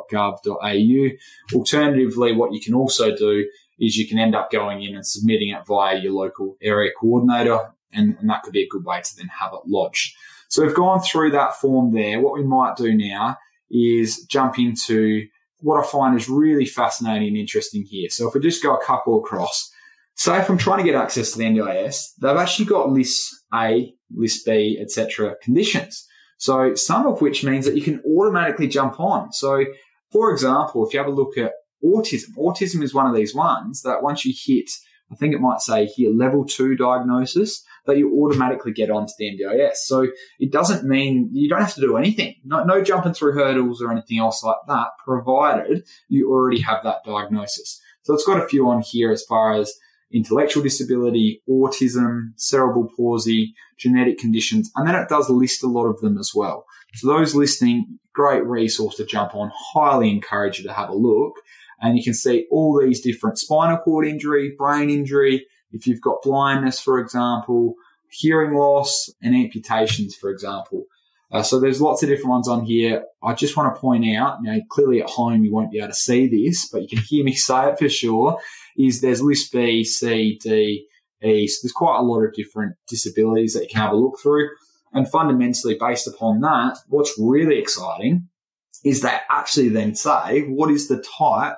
Alternatively, 1.57 2.33
what 2.33 2.53
you 2.53 2.61
can 2.61 2.75
also 2.75 3.15
do 3.17 3.47
is 3.79 3.97
you 3.97 4.07
can 4.07 4.19
end 4.19 4.35
up 4.35 4.51
going 4.51 4.83
in 4.83 4.95
and 4.95 5.07
submitting 5.07 5.51
it 5.51 5.65
via 5.67 5.99
your 5.99 6.13
local 6.13 6.57
area 6.61 6.91
coordinator, 6.99 7.73
and, 7.93 8.17
and 8.19 8.29
that 8.29 8.43
could 8.43 8.53
be 8.53 8.63
a 8.63 8.69
good 8.69 8.85
way 8.85 9.01
to 9.01 9.17
then 9.17 9.29
have 9.29 9.53
it 9.53 9.61
lodged. 9.67 10.15
So 10.49 10.65
we've 10.65 10.75
gone 10.75 11.01
through 11.01 11.31
that 11.31 11.55
form 11.55 11.95
there. 11.95 12.21
What 12.21 12.35
we 12.35 12.43
might 12.43 12.75
do 12.77 12.93
now 12.93 13.39
is 13.71 14.25
jump 14.25 14.59
into 14.59 15.29
what 15.61 15.85
I 15.85 15.87
find 15.87 16.17
is 16.17 16.29
really 16.29 16.67
fascinating 16.67 17.29
and 17.29 17.37
interesting 17.37 17.85
here. 17.85 18.09
So 18.11 18.29
if 18.29 18.35
we 18.35 18.41
just 18.41 18.63
go 18.63 18.75
a 18.75 18.85
couple 18.85 19.19
across, 19.19 19.71
say 20.15 20.39
if 20.39 20.49
I'm 20.49 20.59
trying 20.59 20.79
to 20.79 20.85
get 20.85 21.01
access 21.01 21.33
to 21.33 21.39
the 21.39 21.45
NDIS, 21.45 22.15
they've 22.21 22.37
actually 22.37 22.67
got 22.67 22.91
list 22.91 23.35
A, 23.55 23.93
list 24.15 24.47
B, 24.47 24.79
etc. 24.81 25.37
conditions. 25.43 26.07
So 26.39 26.75
some 26.75 27.07
of 27.07 27.21
which 27.21 27.45
means 27.45 27.67
that 27.67 27.77
you 27.77 27.83
can 27.83 28.03
automatically 28.07 28.69
jump 28.69 28.99
on. 28.99 29.33
So 29.33 29.65
for 30.11 30.33
example, 30.33 30.87
if 30.87 30.93
you 30.93 30.99
have 30.99 31.09
a 31.09 31.13
look 31.13 31.37
at 31.39 31.53
autism, 31.85 32.37
autism 32.39 32.83
is 32.83 32.95
one 32.95 33.07
of 33.07 33.15
these 33.15 33.35
ones 33.35 33.83
that 33.83 34.03
once 34.03 34.25
you 34.25 34.35
hit, 34.37 34.71
I 35.13 35.17
think 35.17 35.35
it 35.35 35.41
might 35.41 35.61
say 35.61 35.87
here 35.87 36.11
level 36.11 36.45
two 36.45 36.77
diagnosis, 36.77 37.65
that 37.87 37.99
you 37.99 38.23
automatically 38.23 38.73
get 38.73 38.91
onto 38.91 39.13
the 39.19 39.25
NDIS. 39.25 39.77
So 39.77 40.07
it 40.39 40.53
doesn't 40.53 40.89
mean 40.89 41.31
you 41.33 41.49
don't 41.49 41.61
have 41.61 41.75
to 41.75 41.81
do 41.81 41.97
anything. 41.97 42.37
No, 42.45 42.63
no 42.65 42.83
jumping 42.83 43.15
through 43.15 43.35
hurdles 43.35 43.83
or 43.83 43.91
anything 43.91 44.19
else 44.19 44.45
like 44.45 44.57
that, 44.69 44.89
provided 45.05 45.87
you 46.09 46.31
already 46.31 46.61
have 46.61 46.85
that 46.85 47.05
diagnosis. 47.05 47.81
So 48.03 48.15
it's 48.15 48.27
got 48.27 48.43
a 48.43 48.49
few 48.49 48.69
on 48.69 48.83
here 48.83 49.11
as 49.11 49.25
far 49.25 49.53
as 49.53 49.73
intellectual 50.13 50.63
disability, 50.63 51.43
autism, 51.49 52.33
cerebral 52.37 52.89
palsy, 52.97 53.55
genetic 53.79 54.19
conditions, 54.19 54.71
and 54.77 54.87
then 54.87 54.95
it 54.95 55.09
does 55.09 55.31
list 55.31 55.63
a 55.63 55.69
lot 55.69 55.87
of 55.87 56.01
them 56.01 56.19
as 56.19 56.33
well. 56.35 56.65
So 56.95 57.07
those 57.09 57.35
listening, 57.35 57.99
great 58.13 58.45
resource 58.45 58.97
to 58.97 59.07
jump 59.07 59.35
on. 59.35 59.53
Highly 59.55 60.11
encourage 60.11 60.59
you 60.59 60.65
to 60.65 60.73
have 60.73 60.89
a 60.89 60.95
look. 60.95 61.35
And 61.81 61.97
you 61.97 62.05
can 62.05 62.15
see 62.15 62.47
all 62.51 62.81
these 62.81 63.01
different 63.01 63.39
spinal 63.39 63.79
cord 63.79 64.07
injury, 64.07 64.55
brain 64.57 64.91
injury, 64.91 65.47
if 65.73 65.87
you've 65.87 66.01
got 66.01 66.23
blindness, 66.23 66.81
for 66.81 66.99
example, 66.99 67.75
hearing 68.11 68.55
loss, 68.55 69.09
and 69.23 69.35
amputations, 69.35 70.17
for 70.17 70.31
example. 70.31 70.85
Uh, 71.33 71.43
so 71.43 71.61
there's 71.61 71.81
lots 71.81 72.03
of 72.03 72.09
different 72.09 72.31
ones 72.31 72.49
on 72.49 72.65
here. 72.65 73.05
I 73.23 73.35
just 73.35 73.57
want 73.57 73.75
to 73.75 73.81
point 73.81 74.05
out, 74.17 74.39
you 74.43 74.51
know, 74.51 74.61
clearly 74.69 75.01
at 75.01 75.09
home 75.09 75.45
you 75.45 75.53
won't 75.53 75.71
be 75.71 75.79
able 75.79 75.89
to 75.89 75.95
see 75.95 76.27
this, 76.27 76.69
but 76.69 76.83
you 76.83 76.89
can 76.89 76.99
hear 76.99 77.25
me 77.25 77.33
say 77.35 77.69
it 77.69 77.79
for 77.79 77.89
sure, 77.89 78.39
is 78.77 79.01
there's 79.01 79.23
list 79.23 79.53
B, 79.53 79.85
C, 79.85 80.39
D, 80.43 80.87
E. 81.23 81.47
So 81.47 81.61
there's 81.63 81.73
quite 81.73 81.99
a 81.99 82.03
lot 82.03 82.23
of 82.23 82.35
different 82.35 82.77
disabilities 82.89 83.55
that 83.55 83.63
you 83.63 83.69
can 83.69 83.81
have 83.81 83.93
a 83.93 83.97
look 83.97 84.19
through. 84.21 84.49
And 84.93 85.09
fundamentally, 85.09 85.77
based 85.79 86.09
upon 86.09 86.41
that, 86.41 86.79
what's 86.89 87.17
really 87.19 87.59
exciting 87.59 88.29
is 88.85 89.03
they 89.03 89.17
actually 89.31 89.69
then 89.69 89.95
say, 89.95 90.43
what 90.43 90.71
is 90.71 90.89
the 90.89 91.05
type, 91.19 91.57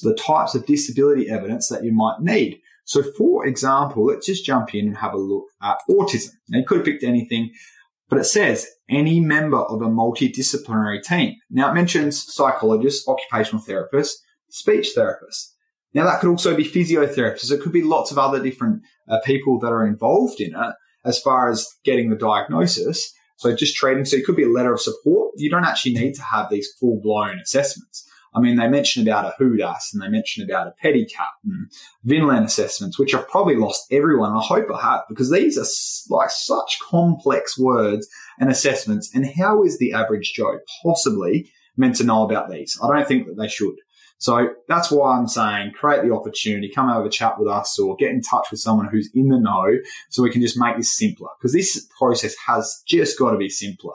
the 0.00 0.14
types 0.14 0.54
of 0.54 0.66
disability 0.66 1.28
evidence 1.30 1.68
that 1.68 1.84
you 1.84 1.92
might 1.92 2.20
need. 2.20 2.60
So, 2.84 3.02
for 3.02 3.46
example, 3.46 4.06
let's 4.06 4.26
just 4.26 4.44
jump 4.44 4.74
in 4.74 4.86
and 4.86 4.96
have 4.96 5.12
a 5.12 5.18
look 5.18 5.46
at 5.62 5.78
autism. 5.90 6.30
Now, 6.48 6.60
you 6.60 6.64
could 6.64 6.78
have 6.78 6.86
picked 6.86 7.02
anything, 7.02 7.50
but 8.08 8.20
it 8.20 8.24
says 8.24 8.68
any 8.88 9.18
member 9.18 9.58
of 9.58 9.82
a 9.82 9.86
multidisciplinary 9.86 11.02
team. 11.02 11.34
Now, 11.50 11.70
it 11.70 11.74
mentions 11.74 12.32
psychologists, 12.32 13.08
occupational 13.08 13.64
therapists, 13.64 14.12
speech 14.50 14.90
therapists. 14.96 15.52
Now, 15.94 16.04
that 16.04 16.20
could 16.20 16.30
also 16.30 16.56
be 16.56 16.64
physiotherapists. 16.64 17.50
It 17.50 17.60
could 17.60 17.72
be 17.72 17.82
lots 17.82 18.12
of 18.12 18.18
other 18.18 18.40
different 18.40 18.82
uh, 19.08 19.18
people 19.24 19.58
that 19.60 19.72
are 19.72 19.86
involved 19.86 20.40
in 20.40 20.54
it 20.54 20.74
as 21.04 21.18
far 21.18 21.50
as 21.50 21.66
getting 21.84 22.10
the 22.10 22.16
diagnosis. 22.16 23.12
So, 23.38 23.54
just 23.54 23.74
treating. 23.74 24.04
So, 24.04 24.16
it 24.16 24.24
could 24.24 24.36
be 24.36 24.44
a 24.44 24.48
letter 24.48 24.72
of 24.72 24.80
support. 24.80 25.32
You 25.38 25.50
don't 25.50 25.64
actually 25.64 25.94
need 25.94 26.14
to 26.14 26.22
have 26.22 26.50
these 26.50 26.68
full 26.78 27.00
blown 27.02 27.40
assessments. 27.40 28.08
I 28.36 28.40
mean, 28.40 28.56
they 28.56 28.68
mention 28.68 29.02
about 29.02 29.24
a 29.24 29.42
HUDAS 29.42 29.94
and 29.94 30.02
they 30.02 30.08
mention 30.08 30.44
about 30.44 30.66
a 30.66 30.74
PEDI-CAT 30.84 31.30
and 31.44 31.72
Vineland 32.04 32.44
assessments, 32.44 32.98
which 32.98 33.14
I've 33.14 33.28
probably 33.28 33.56
lost 33.56 33.86
everyone. 33.90 34.36
I 34.36 34.42
hope 34.42 34.66
I 34.70 34.80
have 34.82 35.04
because 35.08 35.30
these 35.30 35.56
are 35.56 36.14
like 36.14 36.30
such 36.30 36.78
complex 36.86 37.58
words 37.58 38.06
and 38.38 38.50
assessments. 38.50 39.10
And 39.14 39.26
how 39.26 39.64
is 39.64 39.78
the 39.78 39.94
average 39.94 40.34
Joe 40.34 40.58
possibly 40.82 41.50
meant 41.78 41.96
to 41.96 42.04
know 42.04 42.24
about 42.24 42.50
these? 42.50 42.78
I 42.82 42.94
don't 42.94 43.08
think 43.08 43.26
that 43.26 43.38
they 43.38 43.48
should. 43.48 43.76
So 44.18 44.50
that's 44.68 44.90
why 44.90 45.16
I'm 45.16 45.28
saying 45.28 45.72
create 45.72 46.02
the 46.02 46.14
opportunity, 46.14 46.70
come 46.74 46.88
have 46.88 47.04
a 47.04 47.10
chat 47.10 47.38
with 47.38 47.48
us 47.48 47.78
or 47.78 47.96
get 47.96 48.10
in 48.10 48.20
touch 48.20 48.48
with 48.50 48.60
someone 48.60 48.88
who's 48.88 49.10
in 49.14 49.28
the 49.28 49.38
know 49.38 49.78
so 50.10 50.22
we 50.22 50.30
can 50.30 50.42
just 50.42 50.58
make 50.58 50.76
this 50.76 50.94
simpler 50.94 51.28
because 51.38 51.52
this 51.52 51.88
process 51.98 52.34
has 52.46 52.82
just 52.86 53.18
got 53.18 53.30
to 53.30 53.38
be 53.38 53.48
simpler. 53.48 53.92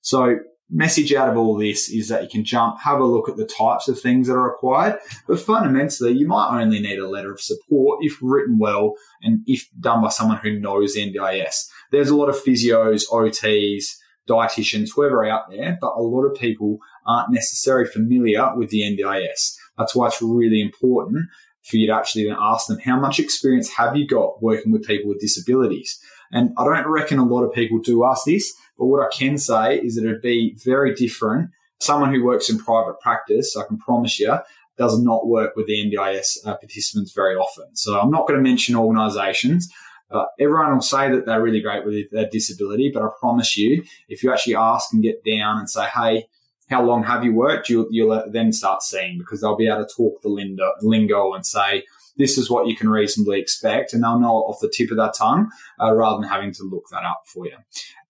So 0.00 0.38
message 0.70 1.12
out 1.12 1.28
of 1.28 1.36
all 1.36 1.56
this 1.56 1.90
is 1.90 2.08
that 2.08 2.22
you 2.22 2.28
can 2.28 2.44
jump, 2.44 2.78
have 2.80 3.00
a 3.00 3.04
look 3.04 3.28
at 3.28 3.36
the 3.36 3.46
types 3.46 3.88
of 3.88 3.98
things 3.98 4.28
that 4.28 4.34
are 4.34 4.50
required. 4.50 4.98
But 5.26 5.40
fundamentally, 5.40 6.12
you 6.12 6.26
might 6.26 6.60
only 6.60 6.80
need 6.80 6.98
a 6.98 7.08
letter 7.08 7.32
of 7.32 7.40
support 7.40 7.98
if 8.02 8.16
written 8.22 8.58
well 8.58 8.94
and 9.22 9.40
if 9.46 9.68
done 9.78 10.02
by 10.02 10.10
someone 10.10 10.38
who 10.38 10.58
knows 10.58 10.96
NDIS. 10.96 11.68
There's 11.90 12.10
a 12.10 12.16
lot 12.16 12.28
of 12.28 12.36
physios, 12.36 13.08
OTs, 13.10 13.96
dietitians, 14.28 14.90
whoever 14.94 15.24
out 15.24 15.50
there, 15.50 15.76
but 15.80 15.94
a 15.96 16.02
lot 16.02 16.24
of 16.24 16.38
people 16.38 16.78
aren't 17.06 17.32
necessarily 17.32 17.90
familiar 17.90 18.54
with 18.56 18.70
the 18.70 18.82
NDIS. 18.82 19.56
That's 19.76 19.94
why 19.94 20.06
it's 20.06 20.22
really 20.22 20.60
important 20.60 21.28
for 21.62 21.76
you 21.76 21.86
to 21.88 21.94
actually 21.94 22.24
then 22.24 22.36
ask 22.40 22.68
them, 22.68 22.78
how 22.78 22.98
much 22.98 23.18
experience 23.18 23.70
have 23.70 23.96
you 23.96 24.06
got 24.06 24.42
working 24.42 24.72
with 24.72 24.86
people 24.86 25.08
with 25.08 25.20
disabilities? 25.20 26.00
And 26.32 26.52
I 26.56 26.64
don't 26.64 26.88
reckon 26.88 27.18
a 27.18 27.24
lot 27.24 27.42
of 27.42 27.52
people 27.52 27.78
do 27.80 28.04
ask 28.04 28.24
this, 28.24 28.52
but 28.80 28.86
what 28.86 29.02
I 29.02 29.14
can 29.14 29.36
say 29.36 29.78
is 29.78 29.96
that 29.96 30.06
it'd 30.06 30.22
be 30.22 30.56
very 30.64 30.94
different. 30.94 31.50
Someone 31.80 32.12
who 32.12 32.24
works 32.24 32.48
in 32.48 32.58
private 32.58 32.98
practice, 33.00 33.54
I 33.54 33.64
can 33.64 33.76
promise 33.76 34.18
you, 34.18 34.38
does 34.78 34.98
not 34.98 35.26
work 35.26 35.54
with 35.54 35.66
the 35.66 35.74
NDIS 35.74 36.38
uh, 36.46 36.56
participants 36.56 37.12
very 37.12 37.36
often. 37.36 37.76
So 37.76 38.00
I'm 38.00 38.10
not 38.10 38.26
going 38.26 38.42
to 38.42 38.42
mention 38.42 38.74
organisations. 38.74 39.70
but 40.08 40.28
everyone 40.40 40.72
will 40.72 40.80
say 40.80 41.10
that 41.10 41.26
they're 41.26 41.42
really 41.42 41.60
great 41.60 41.84
with 41.84 42.10
their 42.10 42.30
disability, 42.30 42.90
but 42.92 43.02
I 43.02 43.08
promise 43.20 43.58
you, 43.58 43.84
if 44.08 44.22
you 44.22 44.32
actually 44.32 44.56
ask 44.56 44.94
and 44.94 45.02
get 45.02 45.22
down 45.24 45.58
and 45.58 45.68
say, 45.68 45.84
hey, 45.84 46.26
how 46.70 46.82
long 46.82 47.02
have 47.02 47.22
you 47.22 47.34
worked? 47.34 47.68
You'll, 47.68 47.88
you'll 47.90 48.24
then 48.30 48.50
start 48.50 48.82
seeing 48.82 49.18
because 49.18 49.42
they'll 49.42 49.56
be 49.56 49.68
able 49.68 49.84
to 49.84 49.94
talk 49.94 50.22
the 50.22 50.74
lingo 50.80 51.34
and 51.34 51.44
say, 51.44 51.84
this 52.20 52.38
is 52.38 52.50
what 52.50 52.66
you 52.66 52.76
can 52.76 52.88
reasonably 52.88 53.40
expect, 53.40 53.92
and 53.92 54.02
they'll 54.02 54.20
know 54.20 54.38
it 54.38 54.48
off 54.48 54.60
the 54.60 54.72
tip 54.74 54.90
of 54.90 54.96
their 54.96 55.12
tongue 55.16 55.50
uh, 55.80 55.92
rather 55.92 56.20
than 56.20 56.28
having 56.28 56.52
to 56.52 56.62
look 56.64 56.84
that 56.90 57.04
up 57.04 57.22
for 57.26 57.46
you. 57.46 57.56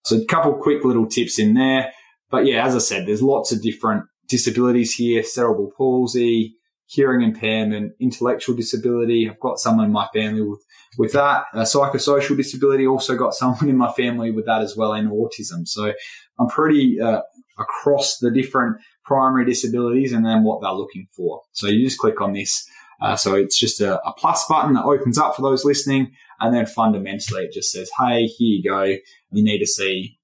So, 0.03 0.17
a 0.17 0.25
couple 0.25 0.53
quick 0.53 0.83
little 0.83 1.07
tips 1.07 1.39
in 1.39 1.53
there. 1.53 1.91
But 2.29 2.45
yeah, 2.45 2.65
as 2.65 2.75
I 2.75 2.79
said, 2.79 3.05
there's 3.05 3.21
lots 3.21 3.51
of 3.51 3.61
different 3.61 4.05
disabilities 4.27 4.93
here 4.93 5.21
cerebral 5.21 5.71
palsy, 5.77 6.55
hearing 6.85 7.21
impairment, 7.21 7.93
intellectual 7.99 8.55
disability. 8.55 9.29
I've 9.29 9.39
got 9.39 9.59
someone 9.59 9.85
in 9.85 9.91
my 9.91 10.07
family 10.13 10.41
with, 10.41 10.63
with 10.97 11.13
that. 11.13 11.45
A 11.53 11.61
psychosocial 11.61 12.35
disability, 12.35 12.87
also 12.87 13.15
got 13.15 13.33
someone 13.41 13.69
in 13.69 13.77
my 13.77 13.91
family 13.91 14.31
with 14.31 14.45
that 14.45 14.61
as 14.61 14.75
well, 14.75 14.93
and 14.93 15.09
autism. 15.09 15.67
So 15.67 15.93
I'm 16.39 16.47
pretty 16.47 16.99
uh, 16.99 17.21
across 17.59 18.17
the 18.17 18.31
different 18.31 18.77
primary 19.05 19.45
disabilities 19.45 20.13
and 20.13 20.25
then 20.25 20.43
what 20.43 20.61
they're 20.61 20.71
looking 20.71 21.07
for. 21.15 21.41
So 21.51 21.67
you 21.67 21.85
just 21.85 21.99
click 21.99 22.21
on 22.21 22.33
this. 22.33 22.65
Uh, 23.01 23.15
so 23.15 23.35
it's 23.35 23.57
just 23.57 23.81
a, 23.81 23.99
a, 24.07 24.13
plus 24.13 24.45
button 24.47 24.73
that 24.73 24.85
opens 24.85 25.17
up 25.17 25.35
for 25.35 25.41
those 25.41 25.65
listening. 25.65 26.11
And 26.39 26.53
then 26.53 26.65
fundamentally, 26.65 27.45
it 27.45 27.53
just 27.53 27.71
says, 27.71 27.89
hey, 27.99 28.27
here 28.27 28.57
you 28.57 28.63
go. 28.63 28.83
You 28.83 29.43
need 29.43 29.59
to 29.59 29.67
see 29.67 30.19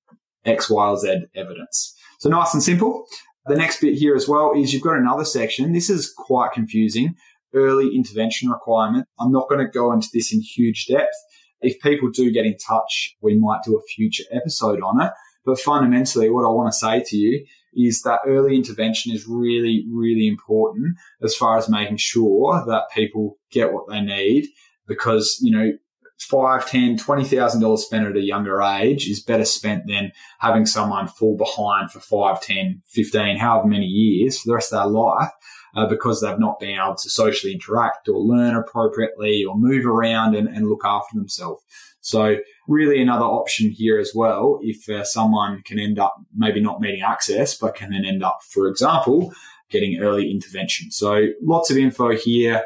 X, 0.45 0.69
Y, 0.69 0.87
or 0.87 0.97
Z 0.97 1.25
evidence. 1.35 1.95
So 2.19 2.29
nice 2.29 2.53
and 2.53 2.61
simple. 2.61 3.05
The 3.47 3.55
next 3.55 3.81
bit 3.81 3.95
here 3.95 4.15
as 4.15 4.27
well 4.27 4.53
is 4.55 4.73
you've 4.73 4.83
got 4.83 4.97
another 4.97 5.25
section. 5.25 5.73
This 5.73 5.89
is 5.89 6.13
quite 6.15 6.51
confusing. 6.51 7.15
Early 7.53 7.95
intervention 7.95 8.49
requirement. 8.49 9.07
I'm 9.19 9.31
not 9.31 9.49
going 9.49 9.65
to 9.65 9.71
go 9.71 9.91
into 9.91 10.09
this 10.13 10.33
in 10.33 10.41
huge 10.41 10.85
depth. 10.87 11.15
If 11.61 11.79
people 11.81 12.09
do 12.11 12.31
get 12.31 12.45
in 12.45 12.57
touch, 12.57 13.15
we 13.21 13.39
might 13.39 13.63
do 13.63 13.77
a 13.77 13.81
future 13.81 14.25
episode 14.31 14.81
on 14.81 15.01
it. 15.01 15.11
But 15.45 15.59
fundamentally, 15.59 16.29
what 16.29 16.45
I 16.45 16.51
want 16.51 16.71
to 16.71 16.77
say 16.77 17.03
to 17.07 17.15
you 17.15 17.45
is 17.73 18.01
that 18.01 18.19
early 18.25 18.56
intervention 18.56 19.13
is 19.13 19.27
really, 19.27 19.86
really 19.91 20.27
important 20.27 20.95
as 21.21 21.36
far 21.36 21.58
as 21.58 21.69
making 21.69 21.97
sure 21.97 22.63
that 22.67 22.89
people 22.93 23.38
get 23.51 23.73
what 23.73 23.88
they 23.88 24.01
need 24.01 24.47
because, 24.88 25.38
you 25.41 25.51
know, 25.51 25.71
five, 26.19 26.67
ten, 26.69 26.97
twenty 26.97 27.23
thousand 27.23 27.62
dollars 27.62 27.86
spent 27.86 28.08
at 28.08 28.15
a 28.15 28.21
younger 28.21 28.62
age 28.62 29.08
is 29.08 29.21
better 29.21 29.45
spent 29.45 29.86
than 29.88 30.12
having 30.39 30.65
someone 30.65 31.08
fall 31.08 31.38
behind 31.38 31.91
for 31.91 31.99
five, 31.99 32.41
ten, 32.41 32.82
fifteen, 32.88 33.38
however 33.38 33.67
many 33.67 33.86
years 33.86 34.39
for 34.39 34.49
the 34.49 34.56
rest 34.56 34.73
of 34.73 34.80
their 34.80 34.88
life. 34.88 35.32
Uh, 35.75 35.86
because 35.86 36.21
they've 36.21 36.39
not 36.39 36.60
been 36.60 36.80
able 36.80 36.95
to 36.95 37.08
socially 37.08 37.53
interact 37.53 38.10
or 38.10 38.17
learn 38.19 38.56
appropriately 38.56 39.45
or 39.45 39.56
move 39.56 39.86
around 39.86 40.34
and, 40.34 40.47
and 40.47 40.67
look 40.67 40.82
after 40.84 41.15
themselves. 41.15 41.63
So 42.08 42.38
really 42.70 43.02
another 43.02 43.26
option 43.26 43.70
here 43.70 44.00
as 44.00 44.13
well, 44.15 44.60
if 44.62 44.88
uh, 44.89 45.04
someone 45.04 45.62
can 45.63 45.78
end 45.78 46.00
up 46.00 46.15
maybe 46.34 46.62
not 46.62 46.80
meeting 46.80 47.02
access, 47.02 47.58
but 47.58 47.76
can 47.76 47.91
then 47.91 48.06
end 48.06 48.24
up, 48.24 48.39
for 48.50 48.70
example, 48.70 49.34
getting 49.70 50.00
early 50.00 50.32
intervention. 50.32 50.89
So 50.89 51.28
lots 51.41 51.70
of 51.70 51.76
info 51.78 52.15
here. 52.15 52.63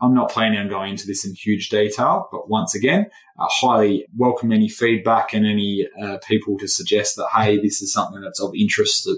I'm 0.00 0.14
not 0.14 0.30
planning 0.30 0.60
on 0.60 0.68
going 0.68 0.92
into 0.92 1.08
this 1.08 1.24
in 1.26 1.34
huge 1.34 1.70
detail, 1.70 2.28
but 2.30 2.48
once 2.48 2.76
again, 2.76 3.06
I 3.36 3.48
highly 3.50 4.06
welcome 4.16 4.52
any 4.52 4.68
feedback 4.68 5.34
and 5.34 5.44
any 5.44 5.88
uh, 6.00 6.18
people 6.28 6.56
to 6.58 6.68
suggest 6.68 7.16
that, 7.16 7.28
hey, 7.34 7.58
this 7.58 7.82
is 7.82 7.92
something 7.92 8.20
that's 8.20 8.40
of 8.40 8.54
interest 8.54 9.04
to, 9.04 9.16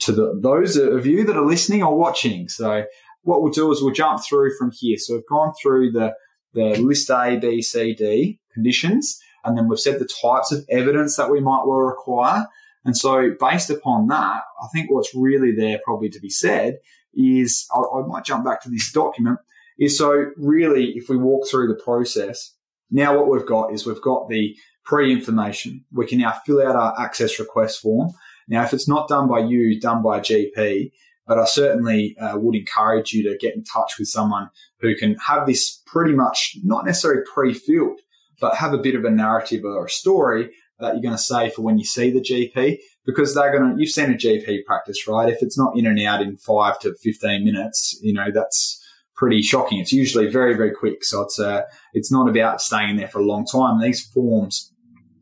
to 0.00 0.12
the, 0.12 0.38
those 0.38 0.76
of 0.76 1.06
you 1.06 1.24
that 1.24 1.36
are 1.36 1.46
listening 1.46 1.82
or 1.82 1.96
watching. 1.96 2.50
So 2.50 2.84
what 3.22 3.42
we'll 3.42 3.52
do 3.52 3.72
is 3.72 3.80
we'll 3.80 3.94
jump 3.94 4.22
through 4.22 4.54
from 4.58 4.70
here. 4.70 4.98
So 4.98 5.14
we've 5.14 5.26
gone 5.26 5.54
through 5.62 5.92
the, 5.92 6.14
the 6.54 6.80
list 6.80 7.10
A, 7.10 7.36
B, 7.40 7.60
C, 7.62 7.94
D 7.94 8.38
conditions, 8.52 9.20
and 9.44 9.56
then 9.56 9.68
we've 9.68 9.78
said 9.78 9.98
the 9.98 10.08
types 10.22 10.52
of 10.52 10.64
evidence 10.70 11.16
that 11.16 11.30
we 11.30 11.40
might 11.40 11.64
well 11.66 11.80
require. 11.80 12.46
And 12.84 12.96
so 12.96 13.30
based 13.40 13.70
upon 13.70 14.08
that, 14.08 14.42
I 14.62 14.66
think 14.72 14.90
what's 14.90 15.14
really 15.14 15.52
there 15.52 15.80
probably 15.84 16.08
to 16.10 16.20
be 16.20 16.30
said 16.30 16.78
is 17.14 17.66
I, 17.74 17.78
I 17.78 18.06
might 18.06 18.24
jump 18.24 18.44
back 18.44 18.62
to 18.62 18.70
this 18.70 18.92
document 18.92 19.38
is 19.78 19.98
so 19.98 20.30
really, 20.36 20.92
if 20.96 21.08
we 21.08 21.16
walk 21.16 21.48
through 21.48 21.68
the 21.68 21.82
process, 21.82 22.54
now 22.90 23.16
what 23.16 23.28
we've 23.28 23.46
got 23.46 23.72
is 23.72 23.86
we've 23.86 24.00
got 24.02 24.28
the 24.28 24.56
pre-information. 24.84 25.84
We 25.92 26.06
can 26.06 26.18
now 26.18 26.34
fill 26.46 26.62
out 26.62 26.76
our 26.76 26.94
access 27.00 27.38
request 27.40 27.80
form. 27.80 28.10
Now, 28.46 28.62
if 28.64 28.72
it's 28.72 28.88
not 28.88 29.08
done 29.08 29.26
by 29.26 29.40
you, 29.40 29.80
done 29.80 30.02
by 30.02 30.18
a 30.18 30.20
GP, 30.20 30.92
but 31.26 31.38
I 31.38 31.44
certainly 31.44 32.16
uh, 32.20 32.38
would 32.38 32.54
encourage 32.54 33.12
you 33.12 33.22
to 33.24 33.38
get 33.38 33.54
in 33.54 33.64
touch 33.64 33.94
with 33.98 34.08
someone 34.08 34.50
who 34.80 34.94
can 34.94 35.16
have 35.16 35.46
this 35.46 35.82
pretty 35.86 36.14
much 36.14 36.56
not 36.62 36.84
necessarily 36.84 37.22
pre-filled, 37.32 38.00
but 38.40 38.56
have 38.56 38.74
a 38.74 38.78
bit 38.78 38.94
of 38.94 39.04
a 39.04 39.10
narrative 39.10 39.64
or 39.64 39.86
a 39.86 39.90
story 39.90 40.50
that 40.80 40.94
you're 40.94 41.02
going 41.02 41.16
to 41.16 41.18
say 41.18 41.50
for 41.50 41.62
when 41.62 41.78
you 41.78 41.84
see 41.84 42.10
the 42.10 42.20
GP 42.20 42.78
because 43.06 43.34
they're 43.34 43.56
going 43.56 43.74
to, 43.74 43.80
you've 43.80 43.90
seen 43.90 44.12
a 44.12 44.16
GP 44.16 44.64
practice, 44.64 45.06
right? 45.06 45.28
If 45.28 45.42
it's 45.42 45.56
not 45.56 45.78
in 45.78 45.86
and 45.86 46.00
out 46.02 46.20
in 46.20 46.36
five 46.36 46.78
to 46.80 46.94
15 46.94 47.44
minutes, 47.44 47.98
you 48.02 48.12
know, 48.12 48.30
that's, 48.32 48.80
pretty 49.16 49.42
shocking. 49.42 49.78
It's 49.78 49.92
usually 49.92 50.26
very, 50.26 50.54
very 50.54 50.72
quick. 50.72 51.04
So 51.04 51.22
it's, 51.22 51.38
uh, 51.38 51.62
it's 51.92 52.10
not 52.10 52.28
about 52.28 52.60
staying 52.60 52.96
there 52.96 53.08
for 53.08 53.20
a 53.20 53.24
long 53.24 53.46
time. 53.46 53.80
These 53.80 54.02
forms 54.02 54.72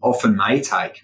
often 0.02 0.36
may 0.36 0.60
take 0.60 1.02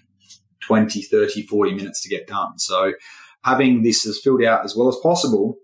20, 0.61 1.01
30, 1.01 1.43
40 1.43 1.73
minutes 1.73 2.01
to 2.01 2.09
get 2.09 2.27
done. 2.27 2.57
So 2.57 2.93
having 3.43 3.83
this 3.83 4.05
as 4.05 4.19
filled 4.23 4.43
out 4.43 4.65
as 4.65 4.75
well 4.75 4.87
as 4.87 4.97
possible 5.01 5.55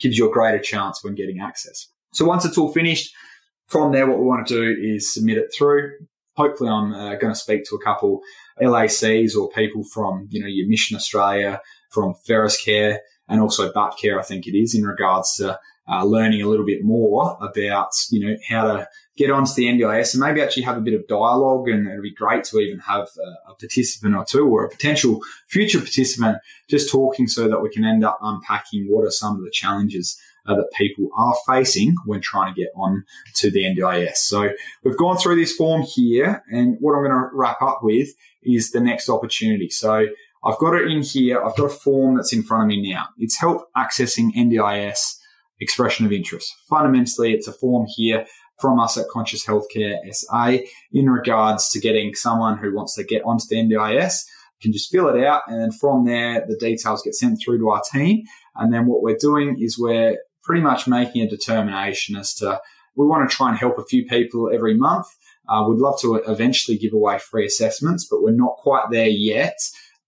gives 0.00 0.18
you 0.18 0.28
a 0.28 0.32
greater 0.32 0.58
chance 0.58 1.02
when 1.02 1.14
getting 1.14 1.40
access. 1.40 1.88
So 2.12 2.24
once 2.24 2.44
it's 2.44 2.58
all 2.58 2.72
finished, 2.72 3.14
from 3.68 3.92
there, 3.92 4.06
what 4.08 4.18
we 4.18 4.24
want 4.24 4.46
to 4.48 4.54
do 4.54 4.82
is 4.82 5.12
submit 5.12 5.38
it 5.38 5.54
through. 5.56 5.92
Hopefully, 6.36 6.70
I'm 6.70 6.92
uh, 6.92 7.14
going 7.16 7.32
to 7.32 7.38
speak 7.38 7.64
to 7.66 7.76
a 7.76 7.84
couple 7.84 8.20
LACs 8.60 9.36
or 9.36 9.48
people 9.50 9.84
from, 9.84 10.26
you 10.30 10.40
know, 10.40 10.48
your 10.48 10.68
Mission 10.68 10.96
Australia, 10.96 11.60
from 11.90 12.14
Feros 12.28 12.62
Care, 12.62 13.00
and 13.28 13.40
also 13.40 13.72
Baptcare, 13.72 14.18
I 14.18 14.22
think 14.22 14.46
it 14.46 14.58
is, 14.58 14.74
in 14.74 14.84
regards 14.84 15.36
to 15.36 15.58
uh, 15.88 16.04
learning 16.04 16.42
a 16.42 16.48
little 16.48 16.66
bit 16.66 16.84
more 16.84 17.36
about, 17.40 17.90
you 18.10 18.24
know, 18.24 18.36
how 18.48 18.62
to 18.64 18.88
get 19.16 19.30
onto 19.30 19.52
the 19.54 19.66
NDIS 19.66 20.14
and 20.14 20.20
maybe 20.20 20.40
actually 20.40 20.62
have 20.62 20.76
a 20.76 20.80
bit 20.80 20.94
of 20.94 21.06
dialogue. 21.08 21.68
And 21.68 21.86
it'd 21.88 22.02
be 22.02 22.14
great 22.14 22.44
to 22.44 22.58
even 22.58 22.78
have 22.80 23.08
a, 23.18 23.50
a 23.50 23.54
participant 23.58 24.14
or 24.14 24.24
two 24.24 24.46
or 24.46 24.64
a 24.64 24.70
potential 24.70 25.20
future 25.48 25.78
participant 25.78 26.38
just 26.68 26.90
talking 26.90 27.26
so 27.26 27.48
that 27.48 27.60
we 27.60 27.70
can 27.70 27.84
end 27.84 28.04
up 28.04 28.18
unpacking 28.22 28.86
what 28.88 29.04
are 29.06 29.10
some 29.10 29.36
of 29.36 29.42
the 29.42 29.50
challenges 29.50 30.18
uh, 30.46 30.54
that 30.54 30.70
people 30.76 31.08
are 31.16 31.34
facing 31.46 31.94
when 32.06 32.20
trying 32.20 32.54
to 32.54 32.60
get 32.60 32.70
on 32.74 33.04
to 33.34 33.50
the 33.50 33.64
NDIS. 33.64 34.16
So 34.16 34.50
we've 34.84 34.96
gone 34.96 35.18
through 35.18 35.36
this 35.36 35.54
form 35.54 35.82
here 35.82 36.42
and 36.50 36.76
what 36.80 36.92
I'm 36.92 37.04
going 37.04 37.10
to 37.10 37.28
wrap 37.32 37.60
up 37.62 37.80
with 37.82 38.08
is 38.42 38.70
the 38.70 38.80
next 38.80 39.08
opportunity. 39.08 39.68
So 39.68 40.06
I've 40.44 40.58
got 40.58 40.74
it 40.74 40.90
in 40.90 41.02
here. 41.02 41.44
I've 41.44 41.56
got 41.56 41.66
a 41.66 41.68
form 41.68 42.16
that's 42.16 42.32
in 42.32 42.42
front 42.42 42.62
of 42.62 42.68
me 42.68 42.90
now. 42.90 43.08
It's 43.18 43.38
help 43.38 43.68
accessing 43.76 44.34
NDIS 44.34 45.16
expression 45.60 46.06
of 46.06 46.12
interest. 46.12 46.54
Fundamentally, 46.68 47.32
it's 47.32 47.48
a 47.48 47.52
form 47.52 47.86
here 47.96 48.26
from 48.60 48.78
us 48.78 48.98
at 48.98 49.08
Conscious 49.08 49.44
Healthcare 49.46 49.96
SA 50.12 50.58
in 50.92 51.08
regards 51.08 51.70
to 51.70 51.80
getting 51.80 52.14
someone 52.14 52.58
who 52.58 52.74
wants 52.74 52.94
to 52.96 53.04
get 53.04 53.22
onto 53.24 53.44
the 53.48 53.56
NDIS 53.56 54.24
can 54.60 54.72
just 54.72 54.90
fill 54.90 55.08
it 55.08 55.24
out. 55.24 55.42
And 55.46 55.74
from 55.74 56.04
there, 56.04 56.44
the 56.46 56.56
details 56.56 57.02
get 57.02 57.14
sent 57.14 57.40
through 57.42 57.58
to 57.58 57.70
our 57.70 57.82
team. 57.92 58.24
And 58.56 58.72
then 58.72 58.86
what 58.86 59.02
we're 59.02 59.16
doing 59.16 59.56
is 59.60 59.78
we're 59.78 60.18
pretty 60.42 60.62
much 60.62 60.86
making 60.86 61.22
a 61.22 61.28
determination 61.28 62.16
as 62.16 62.34
to 62.34 62.60
we 62.96 63.06
want 63.06 63.28
to 63.28 63.34
try 63.34 63.48
and 63.48 63.58
help 63.58 63.78
a 63.78 63.84
few 63.84 64.04
people 64.04 64.50
every 64.52 64.76
month. 64.76 65.06
Uh, 65.48 65.64
we'd 65.68 65.80
love 65.80 65.98
to 66.00 66.16
eventually 66.28 66.76
give 66.76 66.92
away 66.92 67.18
free 67.18 67.46
assessments, 67.46 68.06
but 68.08 68.22
we're 68.22 68.30
not 68.30 68.56
quite 68.58 68.90
there 68.90 69.08
yet. 69.08 69.56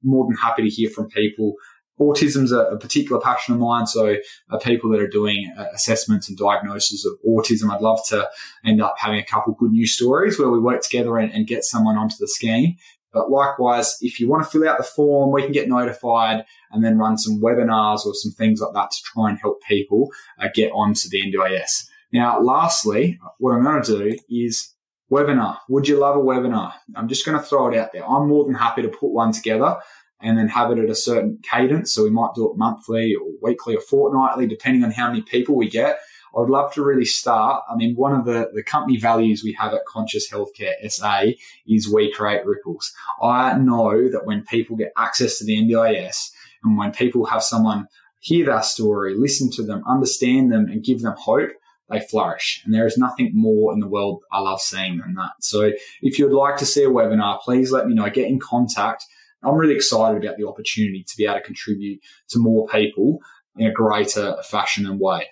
More 0.02 0.26
than 0.26 0.36
happy 0.36 0.62
to 0.62 0.68
hear 0.68 0.90
from 0.90 1.08
people 1.08 1.54
autism's 2.00 2.52
a, 2.52 2.60
a, 2.60 2.78
particular 2.78 3.20
passion 3.20 3.54
of 3.54 3.60
mine. 3.60 3.86
So 3.86 4.16
uh, 4.50 4.58
people 4.58 4.90
that 4.90 5.00
are 5.00 5.08
doing 5.08 5.52
uh, 5.58 5.66
assessments 5.74 6.28
and 6.28 6.38
diagnosis 6.38 7.04
of 7.04 7.12
autism, 7.26 7.72
I'd 7.72 7.80
love 7.80 8.00
to 8.08 8.28
end 8.64 8.82
up 8.82 8.96
having 8.98 9.18
a 9.18 9.24
couple 9.24 9.54
good 9.54 9.72
news 9.72 9.94
stories 9.94 10.38
where 10.38 10.50
we 10.50 10.58
work 10.58 10.82
together 10.82 11.18
and, 11.18 11.32
and, 11.32 11.46
get 11.46 11.64
someone 11.64 11.96
onto 11.96 12.16
the 12.18 12.28
scheme. 12.28 12.76
But 13.12 13.30
likewise, 13.30 13.96
if 14.00 14.18
you 14.18 14.28
want 14.28 14.42
to 14.42 14.48
fill 14.48 14.66
out 14.66 14.78
the 14.78 14.84
form, 14.84 15.32
we 15.32 15.42
can 15.42 15.52
get 15.52 15.68
notified 15.68 16.44
and 16.70 16.82
then 16.82 16.98
run 16.98 17.18
some 17.18 17.40
webinars 17.42 18.06
or 18.06 18.14
some 18.14 18.32
things 18.32 18.60
like 18.60 18.72
that 18.72 18.90
to 18.90 19.02
try 19.04 19.28
and 19.28 19.38
help 19.38 19.60
people 19.68 20.10
uh, 20.38 20.48
get 20.54 20.72
onto 20.72 21.08
the 21.10 21.22
NDIS. 21.22 21.84
Now, 22.12 22.40
lastly, 22.40 23.18
what 23.38 23.52
I'm 23.52 23.64
going 23.64 23.82
to 23.82 23.98
do 23.98 24.18
is 24.30 24.74
webinar. 25.10 25.58
Would 25.68 25.88
you 25.88 25.98
love 25.98 26.16
a 26.16 26.20
webinar? 26.20 26.72
I'm 26.96 27.08
just 27.08 27.26
going 27.26 27.38
to 27.38 27.44
throw 27.44 27.70
it 27.70 27.76
out 27.76 27.92
there. 27.92 28.08
I'm 28.08 28.28
more 28.28 28.44
than 28.44 28.54
happy 28.54 28.82
to 28.82 28.88
put 28.88 29.12
one 29.12 29.32
together 29.32 29.76
and 30.22 30.38
then 30.38 30.48
have 30.48 30.70
it 30.70 30.78
at 30.78 30.90
a 30.90 30.94
certain 30.94 31.38
cadence. 31.42 31.92
So 31.92 32.04
we 32.04 32.10
might 32.10 32.34
do 32.34 32.50
it 32.50 32.56
monthly 32.56 33.14
or 33.14 33.28
weekly 33.42 33.76
or 33.76 33.80
fortnightly, 33.80 34.46
depending 34.46 34.84
on 34.84 34.90
how 34.92 35.08
many 35.08 35.22
people 35.22 35.56
we 35.56 35.68
get. 35.68 35.98
I 36.34 36.40
would 36.40 36.50
love 36.50 36.72
to 36.74 36.82
really 36.82 37.04
start. 37.04 37.62
I 37.70 37.76
mean, 37.76 37.94
one 37.94 38.14
of 38.14 38.24
the, 38.24 38.50
the 38.54 38.62
company 38.62 38.96
values 38.96 39.42
we 39.44 39.52
have 39.60 39.74
at 39.74 39.84
Conscious 39.86 40.30
Healthcare 40.30 40.72
SA 40.90 41.32
is 41.66 41.92
we 41.92 42.12
create 42.12 42.46
ripples. 42.46 42.92
I 43.22 43.58
know 43.58 44.08
that 44.10 44.24
when 44.24 44.44
people 44.44 44.76
get 44.76 44.92
access 44.96 45.38
to 45.38 45.44
the 45.44 45.56
NDIS 45.56 46.30
and 46.64 46.78
when 46.78 46.92
people 46.92 47.26
have 47.26 47.42
someone 47.42 47.86
hear 48.20 48.46
their 48.46 48.62
story, 48.62 49.14
listen 49.14 49.50
to 49.50 49.62
them, 49.62 49.82
understand 49.86 50.50
them 50.50 50.68
and 50.70 50.84
give 50.84 51.02
them 51.02 51.16
hope, 51.18 51.50
they 51.90 52.00
flourish. 52.00 52.62
And 52.64 52.72
there 52.72 52.86
is 52.86 52.96
nothing 52.96 53.32
more 53.34 53.72
in 53.74 53.80
the 53.80 53.88
world 53.88 54.22
I 54.32 54.40
love 54.40 54.60
seeing 54.60 54.98
than 54.98 55.14
that. 55.14 55.32
So 55.40 55.72
if 56.00 56.18
you'd 56.18 56.32
like 56.32 56.56
to 56.58 56.66
see 56.66 56.84
a 56.84 56.88
webinar, 56.88 57.40
please 57.40 57.70
let 57.70 57.86
me 57.86 57.94
know. 57.94 58.08
Get 58.08 58.28
in 58.28 58.40
contact. 58.40 59.04
I'm 59.42 59.56
really 59.56 59.74
excited 59.74 60.22
about 60.22 60.36
the 60.36 60.46
opportunity 60.46 61.04
to 61.06 61.16
be 61.16 61.24
able 61.24 61.34
to 61.36 61.42
contribute 61.42 62.00
to 62.30 62.38
more 62.38 62.66
people 62.68 63.18
in 63.56 63.66
a 63.66 63.72
greater 63.72 64.36
fashion 64.44 64.86
and 64.86 65.00
way. 65.00 65.26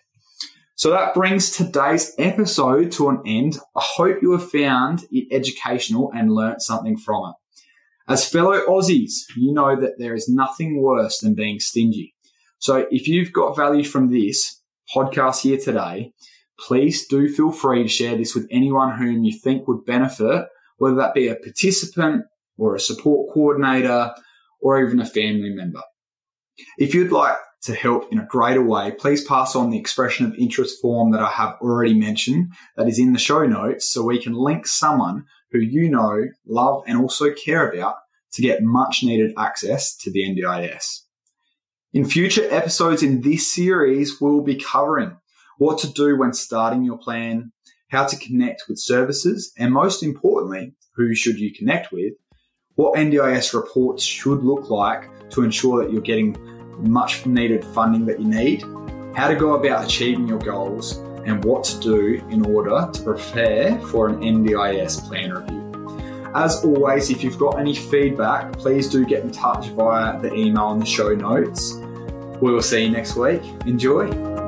So 0.74 0.90
that 0.90 1.12
brings 1.12 1.50
today's 1.50 2.14
episode 2.18 2.92
to 2.92 3.10
an 3.10 3.20
end. 3.26 3.58
I 3.76 3.82
hope 3.82 4.22
you 4.22 4.32
have 4.32 4.50
found 4.50 5.04
it 5.10 5.28
educational 5.30 6.10
and 6.14 6.32
learnt 6.32 6.62
something 6.62 6.96
from 6.96 7.30
it. 7.30 7.62
As 8.10 8.28
fellow 8.28 8.58
Aussies, 8.66 9.24
you 9.36 9.52
know 9.52 9.78
that 9.78 9.98
there 9.98 10.14
is 10.14 10.28
nothing 10.28 10.82
worse 10.82 11.18
than 11.18 11.34
being 11.34 11.60
stingy. 11.60 12.14
So 12.58 12.86
if 12.90 13.06
you've 13.06 13.32
got 13.32 13.56
value 13.56 13.84
from 13.84 14.10
this 14.10 14.60
podcast 14.94 15.42
here 15.42 15.58
today, 15.58 16.12
please 16.58 17.06
do 17.06 17.28
feel 17.28 17.52
free 17.52 17.82
to 17.82 17.88
share 17.88 18.16
this 18.16 18.34
with 18.34 18.48
anyone 18.50 18.96
whom 18.96 19.22
you 19.22 19.38
think 19.38 19.68
would 19.68 19.84
benefit, 19.84 20.46
whether 20.78 20.96
that 20.96 21.14
be 21.14 21.28
a 21.28 21.36
participant 21.36 22.24
or 22.60 22.74
a 22.74 22.80
support 22.80 23.32
coordinator 23.32 24.14
or 24.60 24.84
even 24.84 25.00
a 25.00 25.06
family 25.06 25.50
member. 25.50 25.80
If 26.76 26.94
you'd 26.94 27.10
like 27.10 27.38
to 27.62 27.74
help 27.74 28.12
in 28.12 28.18
a 28.18 28.26
greater 28.26 28.62
way, 28.62 28.92
please 28.92 29.24
pass 29.24 29.56
on 29.56 29.70
the 29.70 29.78
expression 29.78 30.26
of 30.26 30.34
interest 30.34 30.80
form 30.80 31.12
that 31.12 31.22
I 31.22 31.30
have 31.30 31.56
already 31.62 31.94
mentioned 31.94 32.52
that 32.76 32.86
is 32.86 32.98
in 32.98 33.14
the 33.14 33.18
show 33.18 33.46
notes 33.46 33.90
so 33.90 34.04
we 34.04 34.22
can 34.22 34.34
link 34.34 34.66
someone 34.66 35.24
who 35.50 35.58
you 35.58 35.90
know, 35.90 36.28
love, 36.46 36.84
and 36.86 36.98
also 36.98 37.32
care 37.32 37.68
about 37.70 37.96
to 38.32 38.42
get 38.42 38.62
much 38.62 39.02
needed 39.02 39.32
access 39.36 39.96
to 39.96 40.10
the 40.10 40.20
NDIS. 40.20 41.00
In 41.92 42.04
future 42.04 42.46
episodes 42.50 43.02
in 43.02 43.22
this 43.22 43.52
series, 43.52 44.20
we'll 44.20 44.42
be 44.42 44.54
covering 44.54 45.16
what 45.58 45.78
to 45.78 45.92
do 45.92 46.16
when 46.16 46.32
starting 46.32 46.84
your 46.84 46.98
plan, 46.98 47.52
how 47.88 48.06
to 48.06 48.16
connect 48.16 48.64
with 48.68 48.78
services, 48.78 49.52
and 49.58 49.72
most 49.72 50.02
importantly, 50.02 50.74
who 50.94 51.14
should 51.14 51.40
you 51.40 51.52
connect 51.52 51.90
with, 51.90 52.12
what 52.80 52.94
NDIS 52.94 53.52
reports 53.52 54.02
should 54.02 54.42
look 54.42 54.70
like 54.70 55.28
to 55.28 55.42
ensure 55.42 55.84
that 55.84 55.92
you're 55.92 56.00
getting 56.00 56.34
much 56.78 57.26
needed 57.26 57.62
funding 57.62 58.06
that 58.06 58.18
you 58.18 58.26
need, 58.26 58.62
how 59.14 59.28
to 59.28 59.34
go 59.34 59.52
about 59.52 59.84
achieving 59.84 60.26
your 60.26 60.38
goals, 60.38 60.96
and 61.26 61.44
what 61.44 61.62
to 61.64 61.78
do 61.80 62.24
in 62.30 62.46
order 62.46 62.88
to 62.90 63.02
prepare 63.02 63.78
for 63.88 64.08
an 64.08 64.16
NDIS 64.22 65.06
plan 65.06 65.30
review. 65.30 66.30
As 66.34 66.64
always, 66.64 67.10
if 67.10 67.22
you've 67.22 67.38
got 67.38 67.60
any 67.60 67.74
feedback, 67.74 68.52
please 68.52 68.88
do 68.88 69.04
get 69.04 69.24
in 69.24 69.30
touch 69.30 69.66
via 69.68 70.18
the 70.18 70.32
email 70.32 70.72
in 70.72 70.78
the 70.78 70.86
show 70.86 71.14
notes. 71.14 71.74
We 72.40 72.50
will 72.50 72.62
see 72.62 72.84
you 72.84 72.90
next 72.90 73.14
week. 73.14 73.42
Enjoy. 73.66 74.39